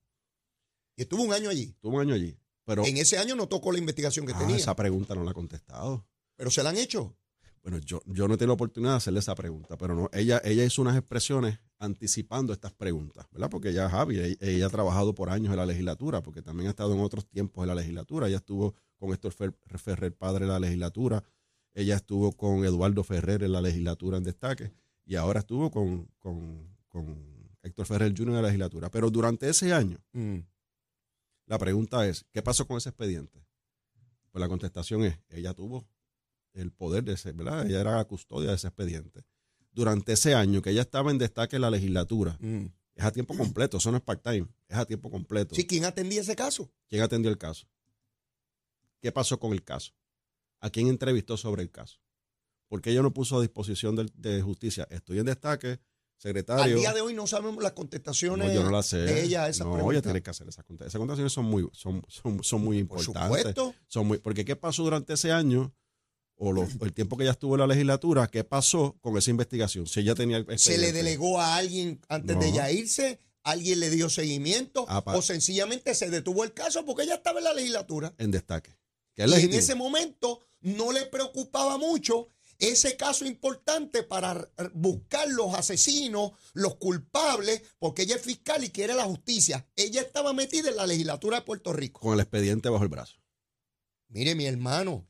Y 0.98 1.04
estuvo 1.04 1.24
un 1.24 1.34
año 1.34 1.50
allí. 1.50 1.74
Estuvo 1.76 1.96
un 1.96 2.02
año 2.02 2.14
allí. 2.16 2.38
Pero 2.66 2.86
En 2.86 2.98
ese 2.98 3.18
año 3.18 3.36
no 3.36 3.48
tocó 3.48 3.72
la 3.72 3.80
investigación 3.80 4.26
que 4.26 4.34
ah, 4.34 4.40
tenía. 4.40 4.58
esa 4.58 4.76
pregunta 4.76 5.16
no 5.16 5.24
la 5.24 5.32
ha 5.32 5.34
contestado. 5.34 6.06
Pero 6.36 6.52
se 6.52 6.64
la 6.64 6.70
han 6.72 6.78
hecho. 6.78 7.16
Bueno, 7.70 7.86
yo, 7.86 8.02
yo 8.08 8.28
no 8.28 8.34
he 8.34 8.38
tenido 8.38 8.48
la 8.48 8.54
oportunidad 8.56 8.94
de 8.94 8.98
hacerle 8.98 9.20
esa 9.20 9.36
pregunta, 9.36 9.78
pero 9.78 9.94
no, 9.94 10.10
ella, 10.12 10.42
ella 10.44 10.66
hizo 10.66 10.82
unas 10.82 10.98
expresiones 10.98 11.60
anticipando 11.78 12.52
estas 12.52 12.74
preguntas, 12.74 13.28
¿verdad? 13.32 13.48
Porque 13.52 13.70
ella, 13.70 13.88
Javi, 13.88 14.18
ella, 14.20 14.36
ella 14.40 14.66
ha 14.66 14.70
trabajado 14.70 15.14
por 15.14 15.30
años 15.30 15.52
en 15.52 15.58
la 15.58 15.68
legislatura, 15.68 16.24
porque 16.24 16.42
también 16.42 16.66
ha 16.66 16.70
estado 16.72 16.94
en 16.96 17.00
otros 17.00 17.28
tiempos 17.28 17.62
en 17.64 17.68
la 17.68 17.76
legislatura. 17.76 18.28
Ella 18.28 18.38
estuvo 18.38 18.74
con 18.98 19.12
Héctor 19.14 19.34
Fer- 19.36 19.56
Ferrer, 19.78 20.16
padre 20.18 20.46
de 20.46 20.52
la 20.52 20.60
legislatura. 20.60 21.24
Ella 21.76 21.96
estuvo 21.98 22.32
con 22.32 22.66
Eduardo 22.66 23.04
Ferrer 23.04 23.44
en 23.44 23.52
la 23.52 23.62
legislatura 23.62 24.18
en 24.18 24.24
destaque. 24.24 24.74
Y 25.06 25.14
ahora 25.16 25.42
estuvo 25.42 25.70
con, 25.70 26.06
con, 26.18 26.76
con 26.88 27.54
Héctor 27.62 27.86
Ferrer 27.86 28.12
Jr. 28.18 28.30
en 28.30 28.36
la 28.36 28.42
legislatura. 28.42 28.90
Pero 28.90 29.12
durante 29.12 29.48
ese 29.48 29.72
año, 29.74 30.00
Mm. 30.14 30.40
la 31.46 31.60
pregunta 31.60 32.08
es, 32.08 32.26
¿qué 32.32 32.42
pasó 32.42 32.66
con 32.66 32.78
ese 32.78 32.90
expediente? 32.90 33.46
Pues 34.32 34.40
la 34.42 34.48
contestación 34.50 35.04
es, 35.04 35.20
ella 35.30 35.54
tuvo 35.54 35.88
el 36.54 36.72
poder 36.72 37.04
de 37.04 37.14
ese, 37.14 37.32
¿verdad? 37.32 37.66
Ella 37.68 37.82
era 37.82 37.96
la 37.98 38.06
custodia 38.06 38.50
de 38.50 38.56
ese 38.56 38.68
expediente. 38.68 39.24
Durante 39.72 40.14
ese 40.14 40.34
año 40.36 40.62
que 40.62 40.72
ella 40.72 40.82
estaba 40.82 41.12
en 41.12 41.18
destaque 41.18 41.56
en 41.58 41.62
la 41.62 41.70
legislatura, 41.70 42.38
Mm. 42.42 42.66
es 42.96 43.04
a 43.06 43.12
tiempo 43.12 43.36
completo, 43.38 43.78
eso 43.78 43.92
no 43.92 43.98
es 43.98 44.04
part-time, 44.04 44.48
es 44.68 44.78
a 44.78 44.86
tiempo 44.86 45.10
completo. 45.10 45.56
Sí, 45.56 45.66
¿quién 45.66 45.86
atendía 45.86 46.22
ese 46.22 46.36
caso? 46.36 46.70
¿Quién 46.88 47.02
atendió 47.02 47.30
el 47.32 47.38
caso? 47.38 47.68
¿Qué 49.02 49.12
pasó 49.12 49.40
con 49.40 49.54
el 49.54 49.64
caso? 49.64 49.94
¿A 50.60 50.70
quién 50.70 50.88
entrevistó 50.88 51.38
sobre 51.38 51.62
el 51.62 51.72
caso? 51.72 52.00
¿Por 52.68 52.82
qué 52.82 52.92
ella 52.92 53.02
no 53.02 53.14
puso 53.14 53.38
a 53.38 53.42
disposición 53.42 53.96
de, 54.14 54.42
justicia? 54.42 54.88
Estoy 54.92 55.20
en 55.20 55.26
destaque, 55.28 55.68
Al 55.70 55.80
secretario. 56.18 56.76
día 56.78 56.94
de 56.94 57.02
hoy 57.02 57.14
no 57.14 57.26
sabemos 57.26 57.64
las 57.64 57.72
contestaciones 57.72 58.48
No, 58.48 58.54
yo 58.54 58.64
no 58.64 58.72
la 58.72 58.84
sé. 58.84 58.98
de 58.98 59.24
ella 59.24 59.46
a 59.46 59.50
esa 59.50 59.64
no, 59.64 59.74
pregunta. 59.74 59.94
ella 59.96 60.02
tiene 60.02 60.22
que 60.22 60.30
hacer 60.30 60.48
esas 60.50 60.66
contestaciones. 60.66 60.92
Esas 60.92 61.00
contestaciones 61.00 61.32
son 61.34 61.46
muy, 61.46 61.70
son, 61.72 62.04
son, 62.10 62.44
son 62.44 62.62
muy 62.62 62.84
Por 62.84 63.00
importantes. 63.00 63.38
supuesto. 63.40 63.74
Son 63.88 64.06
muy, 64.08 64.18
porque 64.18 64.44
¿qué 64.44 64.56
pasó 64.58 64.84
durante 64.84 65.14
ese 65.14 65.32
año? 65.32 65.74
O 66.42 66.86
el 66.86 66.94
tiempo 66.94 67.18
que 67.18 67.24
ella 67.24 67.34
estuvo 67.34 67.56
en 67.56 67.60
la 67.60 67.68
legislatura, 67.68 68.28
¿qué 68.28 68.46
pasó 68.46 68.96
con 69.02 69.18
esa 69.18 69.30
investigación? 69.30 69.86
Si 69.88 70.00
ella 70.00 70.16
tenía 70.16 70.38
el 70.38 70.58
Se 70.58 70.78
le 70.78 70.94
delegó 70.94 71.40
a 71.40 71.58
alguien 71.58 72.00
antes 72.08 72.36
No. 72.38 72.42
de 72.42 72.48
ella 72.50 72.72
irse, 72.72 73.20
alguien 73.44 73.82
le 73.82 73.90
dio 73.90 74.10
seguimiento 74.10 74.86
Ah, 74.88 75.04
o 75.06 75.22
sencillamente 75.22 75.94
se 75.96 76.10
detuvo 76.10 76.46
el 76.46 76.54
caso 76.54 76.86
porque 76.86 77.04
ella 77.04 77.16
estaba 77.16 77.40
en 77.40 77.44
la 77.44 77.54
legislatura. 77.54 78.14
en 78.18 78.32
destaque. 78.32 78.78
Que 79.16 79.24
es 79.26 79.32
Y 79.44 79.46
en 79.48 79.54
ese 79.54 79.76
momento 79.76 80.40
no 80.62 80.94
le 80.94 81.06
preocupaba 81.08 81.78
mucho 81.78 82.30
ese 82.58 82.96
caso 82.96 83.26
importante 83.26 84.04
para 84.04 84.50
buscar 84.74 85.28
los 85.30 85.54
asesinos, 85.56 86.32
los 86.54 86.76
culpables, 86.76 87.64
porque 87.80 88.04
ella 88.04 88.16
es 88.16 88.22
fiscal 88.22 88.64
y 88.64 88.70
quiere 88.70 88.94
la 88.94 89.04
justicia. 89.06 89.68
Ella 89.76 90.00
estaba 90.02 90.32
metida 90.32 90.70
en 90.70 90.78
la 90.78 90.88
legislatura 90.88 91.40
de 91.40 91.46
Puerto 91.46 91.74
Rico. 91.74 92.00
Con 92.00 92.14
el 92.14 92.20
expediente 92.22 92.70
bajo 92.70 92.84
el 92.84 92.90
brazo. 92.90 93.16
Mire, 94.08 94.36
mi 94.36 94.46
hermano, 94.46 95.06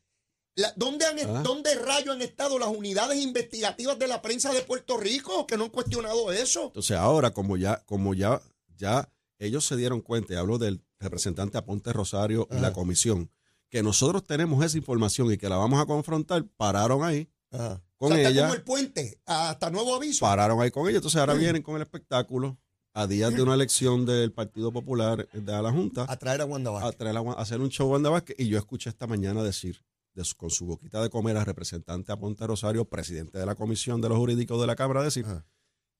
la- 0.60 0.74
¿dónde, 0.76 1.06
han, 1.06 1.17
Ah. 1.19 1.41
¿dónde 1.43 1.76
rayo 1.76 2.12
han 2.12 2.22
estado 2.22 2.60
las 2.60 2.69
unidades 2.69 3.17
investigativas 3.24 3.98
de 3.98 4.08
la 4.08 4.22
prensa 4.22 4.54
de 4.54 4.62
Puerto 4.62 4.98
Rico 4.98 5.45
que 5.48 5.58
no 5.58 5.65
han 5.65 5.69
cuestionado 5.69 6.32
eso? 6.32 6.65
Entonces 6.67 6.98
ahora, 6.98 7.32
como 7.32 7.58
ya, 7.58 7.84
como 7.86 8.13
ya, 8.13 8.41
ya 8.78 9.10
ellos 9.39 9.65
se 9.65 9.76
dieron 9.76 10.02
cuenta, 10.02 10.34
y 10.34 10.38
hablo 10.38 10.58
del 10.58 10.82
representante 11.00 11.58
Aponte 11.58 11.93
Rosario 11.93 12.48
y 12.52 12.56
la 12.56 12.67
Ajá. 12.67 12.74
comisión, 12.74 13.32
que 13.69 13.82
nosotros 13.84 14.24
tenemos 14.24 14.63
esa 14.65 14.78
información 14.78 15.32
y 15.32 15.38
que 15.38 15.48
la 15.50 15.58
vamos 15.58 15.80
a 15.82 15.86
confrontar, 15.86 16.43
pararon 16.58 17.04
ahí, 17.04 17.30
Ajá. 17.52 17.82
Con 17.95 18.12
O 18.13 18.15
sea, 18.15 18.19
está 18.19 18.30
ella- 18.30 18.41
como 18.43 18.54
el 18.54 18.63
puente, 18.63 19.19
hasta 19.26 19.69
nuevo 19.72 19.93
aviso. 19.95 20.22
pararon 20.26 20.62
ahí 20.62 20.72
con 20.72 20.88
ella. 20.88 20.98
Entonces 20.98 21.19
ahora 21.19 21.34
vienen 21.34 21.62
con 21.62 21.76
el 21.76 21.82
espectáculo 21.82 22.58
a 22.93 23.08
días 23.08 23.34
de 23.34 23.41
una 23.41 23.54
elección 23.56 24.06
del 24.06 24.32
Partido 24.32 24.72
Popular 24.72 25.28
de 25.34 25.62
la 25.62 25.69
Junta 25.72 26.06
a 26.08 26.15
traer 26.17 26.39
a 26.41 26.45
Wanda 26.45 26.69
a, 26.69 26.74
Vázquez. 26.74 26.98
traer 26.98 27.17
a, 27.17 27.19
a 27.19 27.34
hacer 27.34 27.60
un 27.60 27.69
show 27.69 27.91
Wanda 27.91 28.10
Vázquez 28.10 28.36
y 28.39 28.48
yo 28.48 28.58
escuché 28.58 28.89
esta 28.89 29.06
mañana 29.06 29.43
decir 29.43 29.84
de 30.19 30.25
su- 30.25 30.36
con 30.36 30.49
su 30.49 30.65
boquita 30.65 31.01
de 31.01 31.10
comer 31.10 31.38
al 31.38 31.45
representante 31.45 32.12
Aponte 32.12 32.45
Rosario, 32.45 32.86
presidente 32.86 33.38
de 33.39 33.45
la 33.45 33.55
Comisión 33.55 34.01
de 34.01 34.10
los 34.10 34.17
Jurídicos 34.17 34.60
de 34.60 34.67
la 34.67 34.75
Cámara, 34.75 35.01
decir 35.01 35.25
Ajá. 35.25 35.45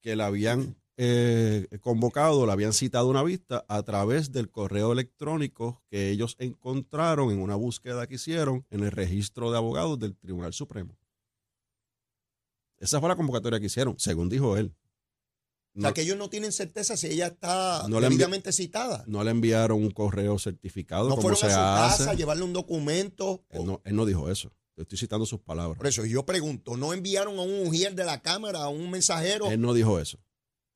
que 0.02 0.16
la 0.16 0.26
habían 0.28 0.76
eh, 1.02 1.68
convocado, 1.80 2.46
la 2.46 2.52
habían 2.52 2.74
citado 2.74 3.08
a 3.08 3.12
una 3.12 3.24
vista 3.24 3.64
a 3.70 3.82
través 3.84 4.34
del 4.34 4.50
correo 4.52 4.92
electrónico 4.92 5.82
que 5.90 6.10
ellos 6.10 6.36
encontraron 6.40 7.32
en 7.32 7.40
una 7.40 7.56
búsqueda 7.56 8.06
que 8.06 8.16
hicieron 8.16 8.66
en 8.70 8.84
el 8.84 8.92
registro 8.92 9.50
de 9.50 9.58
abogados 9.58 9.98
del 9.98 10.18
Tribunal 10.18 10.52
Supremo. 10.52 10.98
Esa 12.80 13.00
fue 13.00 13.08
la 13.08 13.16
convocatoria 13.16 13.60
que 13.62 13.68
hicieron, 13.68 13.98
según 13.98 14.28
dijo 14.28 14.58
él. 14.58 14.74
O 15.80 15.82
sea, 15.82 15.94
que 15.94 16.02
ellos 16.02 16.18
no 16.18 16.30
tienen 16.30 16.52
certeza 16.52 16.96
si 16.98 17.08
ella 17.08 17.28
está 17.28 17.86
No 17.88 18.00
debidamente 18.02 18.52
citada. 18.52 19.04
no 19.08 19.24
le 19.24 19.32
enviaron 19.32 19.82
un 19.82 19.92
correo 19.92 20.38
certificado 20.38 21.06
No 21.10 21.16
como 21.16 21.22
fueron 21.22 21.40
se 21.40 21.46
a 21.48 21.50
su 21.50 21.56
hace. 21.60 21.98
casa 22.00 22.12
a 22.12 22.14
llevarle 22.16 22.44
un 22.44 22.54
documento. 22.54 23.44
Él 23.50 23.66
no, 23.66 23.82
él 23.86 23.96
no 23.96 24.06
dijo 24.06 24.30
eso. 24.30 24.52
Te 24.76 24.84
estoy 24.84 24.98
citando 24.98 25.26
sus 25.26 25.40
palabras. 25.42 25.78
Por 25.78 25.88
eso 25.88 26.06
yo 26.06 26.26
pregunto, 26.26 26.78
¿no 26.78 26.94
enviaron 26.94 27.38
a 27.38 27.42
un 27.42 27.68
ujier 27.68 27.96
de 27.96 28.06
la 28.06 28.22
Cámara, 28.22 28.64
a 28.64 28.70
un 28.70 28.90
mensajero? 28.92 29.50
Él 29.52 29.60
no 29.60 29.74
dijo 29.74 30.00
eso. 30.00 30.18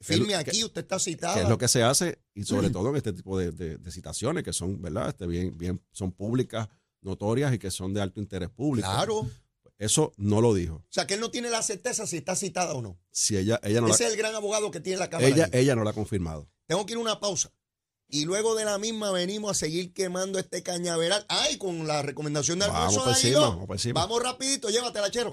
Firme 0.01 0.35
aquí, 0.35 0.63
usted 0.65 0.81
está 0.81 0.99
citada. 0.99 1.35
Que 1.35 1.41
es 1.43 1.49
lo 1.49 1.57
que 1.57 1.69
se 1.69 1.81
hace 1.83 2.19
y 2.33 2.43
sobre 2.43 2.69
todo 2.69 2.89
en 2.89 2.97
este 2.97 3.13
tipo 3.13 3.37
de, 3.37 3.51
de- 3.51 3.77
de 3.77 3.91
citaciones 3.91 4.43
que 4.43 4.51
son, 4.51 4.81
¿verdad? 4.81 5.07
Este, 5.09 5.25
bien, 5.25 5.57
bien, 5.57 5.81
son 5.93 6.11
públicas, 6.11 6.67
notorias 7.01 7.53
y 7.53 7.57
que 7.59 7.71
son 7.71 7.93
de 7.93 8.01
alto 8.01 8.19
interés 8.19 8.49
público. 8.49 8.89
Claro. 8.89 9.25
O 9.83 9.85
Eso 9.85 10.13
no 10.17 10.41
lo 10.41 10.53
dijo. 10.53 10.83
sea, 10.89 11.07
que 11.07 11.15
él 11.15 11.19
no 11.19 11.31
tiene 11.31 11.49
la 11.49 11.61
certeza 11.61 12.07
si 12.07 12.17
está 12.17 12.35
citada 12.35 12.73
o 12.73 12.81
no. 12.81 12.99
Si 13.11 13.37
ella, 13.37 13.59
ella 13.63 13.81
no 13.81 13.87
Ese 13.87 14.03
la, 14.03 14.07
es 14.07 14.13
el 14.13 14.17
gran 14.17 14.35
abogado 14.35 14.71
que 14.71 14.79
tiene 14.79 14.99
la 14.99 15.09
Cámara. 15.09 15.27
ella, 15.27 15.49
ella 15.51 15.75
no 15.75 15.83
la 15.83 15.91
ha 15.91 15.93
confirmado. 15.93 16.49
Tengo 16.67 16.85
que 16.85 16.93
ir 16.93 16.97
a 16.97 17.01
una 17.01 17.19
pausa. 17.19 17.51
Y 18.07 18.25
luego 18.25 18.55
de 18.55 18.65
la 18.65 18.77
misma 18.77 19.11
venimos 19.11 19.51
a 19.51 19.53
seguir 19.55 19.93
quemando 19.93 20.37
este 20.37 20.61
cañaveral. 20.61 21.25
Ay, 21.29 21.57
con 21.57 21.87
la 21.87 22.01
recomendación 22.01 22.59
de 22.59 22.67
Vamos 22.67 22.95
Alfonso 22.95 23.09
encima, 23.09 23.39
vamos 23.39 23.69
encima. 23.71 24.01
Vamos 24.01 24.21
rapidito, 24.21 24.69
llévatela, 24.69 25.09
chero. 25.09 25.31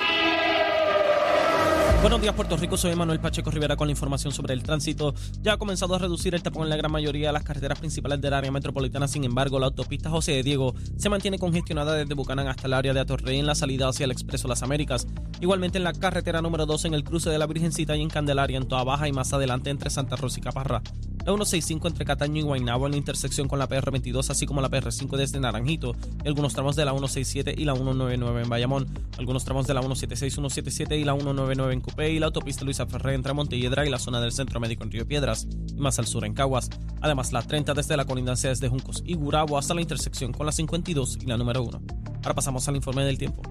Buenos 2.00 2.22
días, 2.22 2.34
Puerto 2.34 2.56
Rico. 2.56 2.78
Soy 2.78 2.96
Manuel 2.96 3.20
Pacheco 3.20 3.50
Rivera 3.50 3.76
con 3.76 3.86
la 3.86 3.90
información 3.90 4.32
sobre 4.32 4.54
el 4.54 4.62
tránsito. 4.62 5.14
Ya 5.42 5.52
ha 5.52 5.56
comenzado 5.58 5.94
a 5.94 5.98
reducir 5.98 6.34
el 6.34 6.42
tapón 6.42 6.62
en 6.62 6.70
la 6.70 6.76
gran 6.76 6.90
mayoría 6.90 7.26
de 7.26 7.34
las 7.34 7.42
carreteras 7.42 7.78
principales 7.78 8.22
del 8.22 8.32
área 8.32 8.50
metropolitana. 8.50 9.06
Sin 9.06 9.22
embargo, 9.24 9.60
la 9.60 9.66
autopista 9.66 10.08
José 10.08 10.32
de 10.32 10.42
Diego 10.42 10.74
se 10.96 11.10
mantiene 11.10 11.38
congestionada 11.38 11.92
desde 11.92 12.14
Bucanán 12.14 12.48
hasta 12.48 12.68
el 12.68 12.72
área 12.72 12.94
de 12.94 13.00
Atorrey 13.00 13.38
en 13.38 13.44
la 13.44 13.54
salida 13.54 13.86
hacia 13.86 14.04
el 14.04 14.12
Expreso 14.12 14.48
Las 14.48 14.62
Américas. 14.62 15.06
Igualmente 15.42 15.76
en 15.76 15.84
la 15.84 15.92
carretera 15.92 16.40
número 16.40 16.64
2 16.64 16.86
en 16.86 16.94
el 16.94 17.04
cruce 17.04 17.28
de 17.28 17.38
la 17.38 17.46
Virgencita 17.46 17.94
y 17.94 18.00
en 18.00 18.08
Candelaria 18.08 18.56
en 18.56 18.66
Toa 18.66 18.82
Baja 18.82 19.06
y 19.06 19.12
más 19.12 19.34
adelante 19.34 19.68
entre 19.68 19.90
Santa 19.90 20.16
Rosa 20.16 20.40
y 20.40 20.42
Caparra. 20.42 20.82
La 21.20 21.32
165 21.32 21.86
entre 21.86 22.06
Cataño 22.06 22.40
y 22.40 22.42
Guaynabo 22.42 22.86
en 22.86 22.92
la 22.92 22.98
intersección 22.98 23.46
con 23.46 23.58
la 23.58 23.68
PR22, 23.68 24.30
así 24.30 24.46
como 24.46 24.62
la 24.62 24.70
PR5 24.70 25.18
desde 25.18 25.38
Naranjito, 25.38 25.94
y 26.24 26.28
algunos 26.28 26.54
tramos 26.54 26.76
de 26.76 26.86
la 26.86 26.92
167 26.92 27.54
y 27.58 27.66
la 27.66 27.74
199 27.74 28.42
en 28.42 28.48
Bayamón, 28.48 28.86
algunos 29.18 29.44
tramos 29.44 29.66
de 29.66 29.74
la 29.74 29.80
176, 29.80 30.32
177 30.32 30.96
y 30.96 31.04
la 31.04 31.12
199 31.12 31.74
en 31.74 31.82
Cupé 31.90 32.10
y 32.12 32.18
la 32.18 32.26
autopista 32.26 32.64
Luisa 32.64 32.86
Ferré 32.86 33.14
entre 33.14 33.32
Montelledra 33.32 33.86
y 33.86 33.90
la 33.90 33.98
zona 33.98 34.20
del 34.20 34.32
Centro 34.32 34.60
Médico 34.60 34.84
en 34.84 34.90
Río 34.90 35.06
Piedras, 35.06 35.46
y 35.68 35.80
más 35.80 35.98
al 35.98 36.06
sur 36.06 36.24
en 36.24 36.34
Caguas. 36.34 36.70
Además, 37.00 37.32
la 37.32 37.42
30 37.42 37.74
desde 37.74 37.96
la 37.96 38.04
colindancia 38.04 38.50
desde 38.50 38.68
Juncos 38.68 39.02
y 39.04 39.14
Gurabo 39.14 39.58
hasta 39.58 39.74
la 39.74 39.80
intersección 39.80 40.32
con 40.32 40.46
la 40.46 40.52
52 40.52 41.18
y 41.20 41.26
la 41.26 41.36
número 41.36 41.62
1. 41.62 41.82
Ahora 42.22 42.34
pasamos 42.34 42.68
al 42.68 42.76
informe 42.76 43.04
del 43.04 43.18
tiempo. 43.18 43.42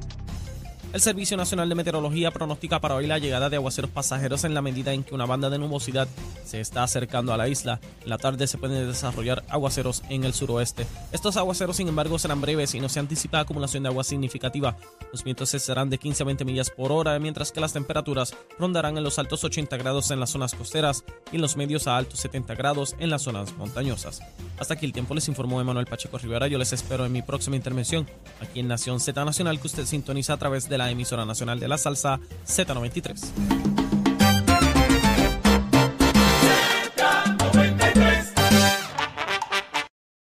El 0.91 1.02
Servicio 1.02 1.38
Nacional 1.38 1.69
de 1.69 1.75
Meteorología 1.75 2.32
pronostica 2.32 2.82
para 2.82 2.95
hoy 2.95 3.06
la 3.06 3.19
llegada 3.19 3.47
de 3.47 3.58
aguaceros 3.58 3.91
pasajeros 3.91 4.43
en 4.43 4.56
la 4.56 4.63
medida 4.63 4.91
en 4.91 5.04
que 5.04 5.13
una 5.13 5.28
banda 5.28 5.52
de 5.52 5.60
nubosidad 5.60 6.08
se 6.43 6.60
está 6.60 6.82
acercando 6.82 7.32
a 7.32 7.38
la 7.38 7.47
isla. 7.47 7.80
En 8.02 8.10
la 8.10 8.17
tarde 8.17 8.47
se 8.47 8.58
pueden 8.58 8.88
desarrollar 8.88 9.43
aguaceros 9.49 10.02
en 10.10 10.23
el 10.23 10.34
suroeste. 10.34 10.88
Estos 11.12 11.38
aguaceros, 11.38 11.78
sin 11.78 11.89
embargo, 11.89 12.17
serán 12.17 12.41
breves 12.41 12.73
y 12.73 12.80
no 12.80 12.89
se 12.89 12.99
anticipa 12.99 13.39
acumulación 13.39 13.84
de 13.84 13.89
agua 13.89 14.04
significativa. 14.04 14.78
Los 15.12 15.23
vientos 15.23 15.49
serán 15.49 15.91
de 15.91 15.99
15 15.99 16.23
a 16.23 16.25
20 16.25 16.43
millas 16.43 16.71
por 16.71 16.91
hora, 16.91 17.19
mientras 17.19 17.52
que 17.52 17.62
las 17.62 17.73
temperaturas 17.73 18.36
rondarán 18.58 18.97
en 18.97 19.04
los 19.04 19.19
altos 19.19 19.43
80 19.43 19.78
grados 19.78 20.10
en 20.10 20.19
las 20.19 20.32
zonas 20.32 20.56
costeras 20.56 21.04
y 21.32 21.36
en 21.36 21.43
los 21.43 21.56
medios 21.56 21.86
a 21.86 21.97
altos 21.97 22.19
70 22.21 22.56
grados 22.56 22.95
en 22.97 23.12
las 23.12 23.21
zonas 23.21 23.56
montañosas. 23.58 24.21
Hasta 24.58 24.73
aquí 24.73 24.88
el 24.88 24.93
tiempo 24.93 25.13
les 25.13 25.28
informó 25.28 25.62
Emanuel 25.62 25.86
Pacheco 25.86 26.17
Rivera. 26.17 26.47
Yo 26.47 26.58
les 26.58 26.73
espero 26.73 27.06
en 27.06 27.12
mi 27.12 27.21
próxima 27.21 27.56
intervención 27.56 28.10
aquí 28.41 28.60
en 28.60 28.67
Nación 28.67 28.99
Z 28.99 29.23
Nacional 29.23 29.60
que 29.60 29.67
usted 29.67 29.86
sintoniza 29.86 30.34
a 30.34 30.38
través 30.38 30.67
de 30.67 30.78
la 30.79 30.89
emisora 30.89 31.25
nacional 31.25 31.59
de 31.59 31.67
la 31.67 31.77
salsa 31.77 32.19
Z93. 32.47 33.78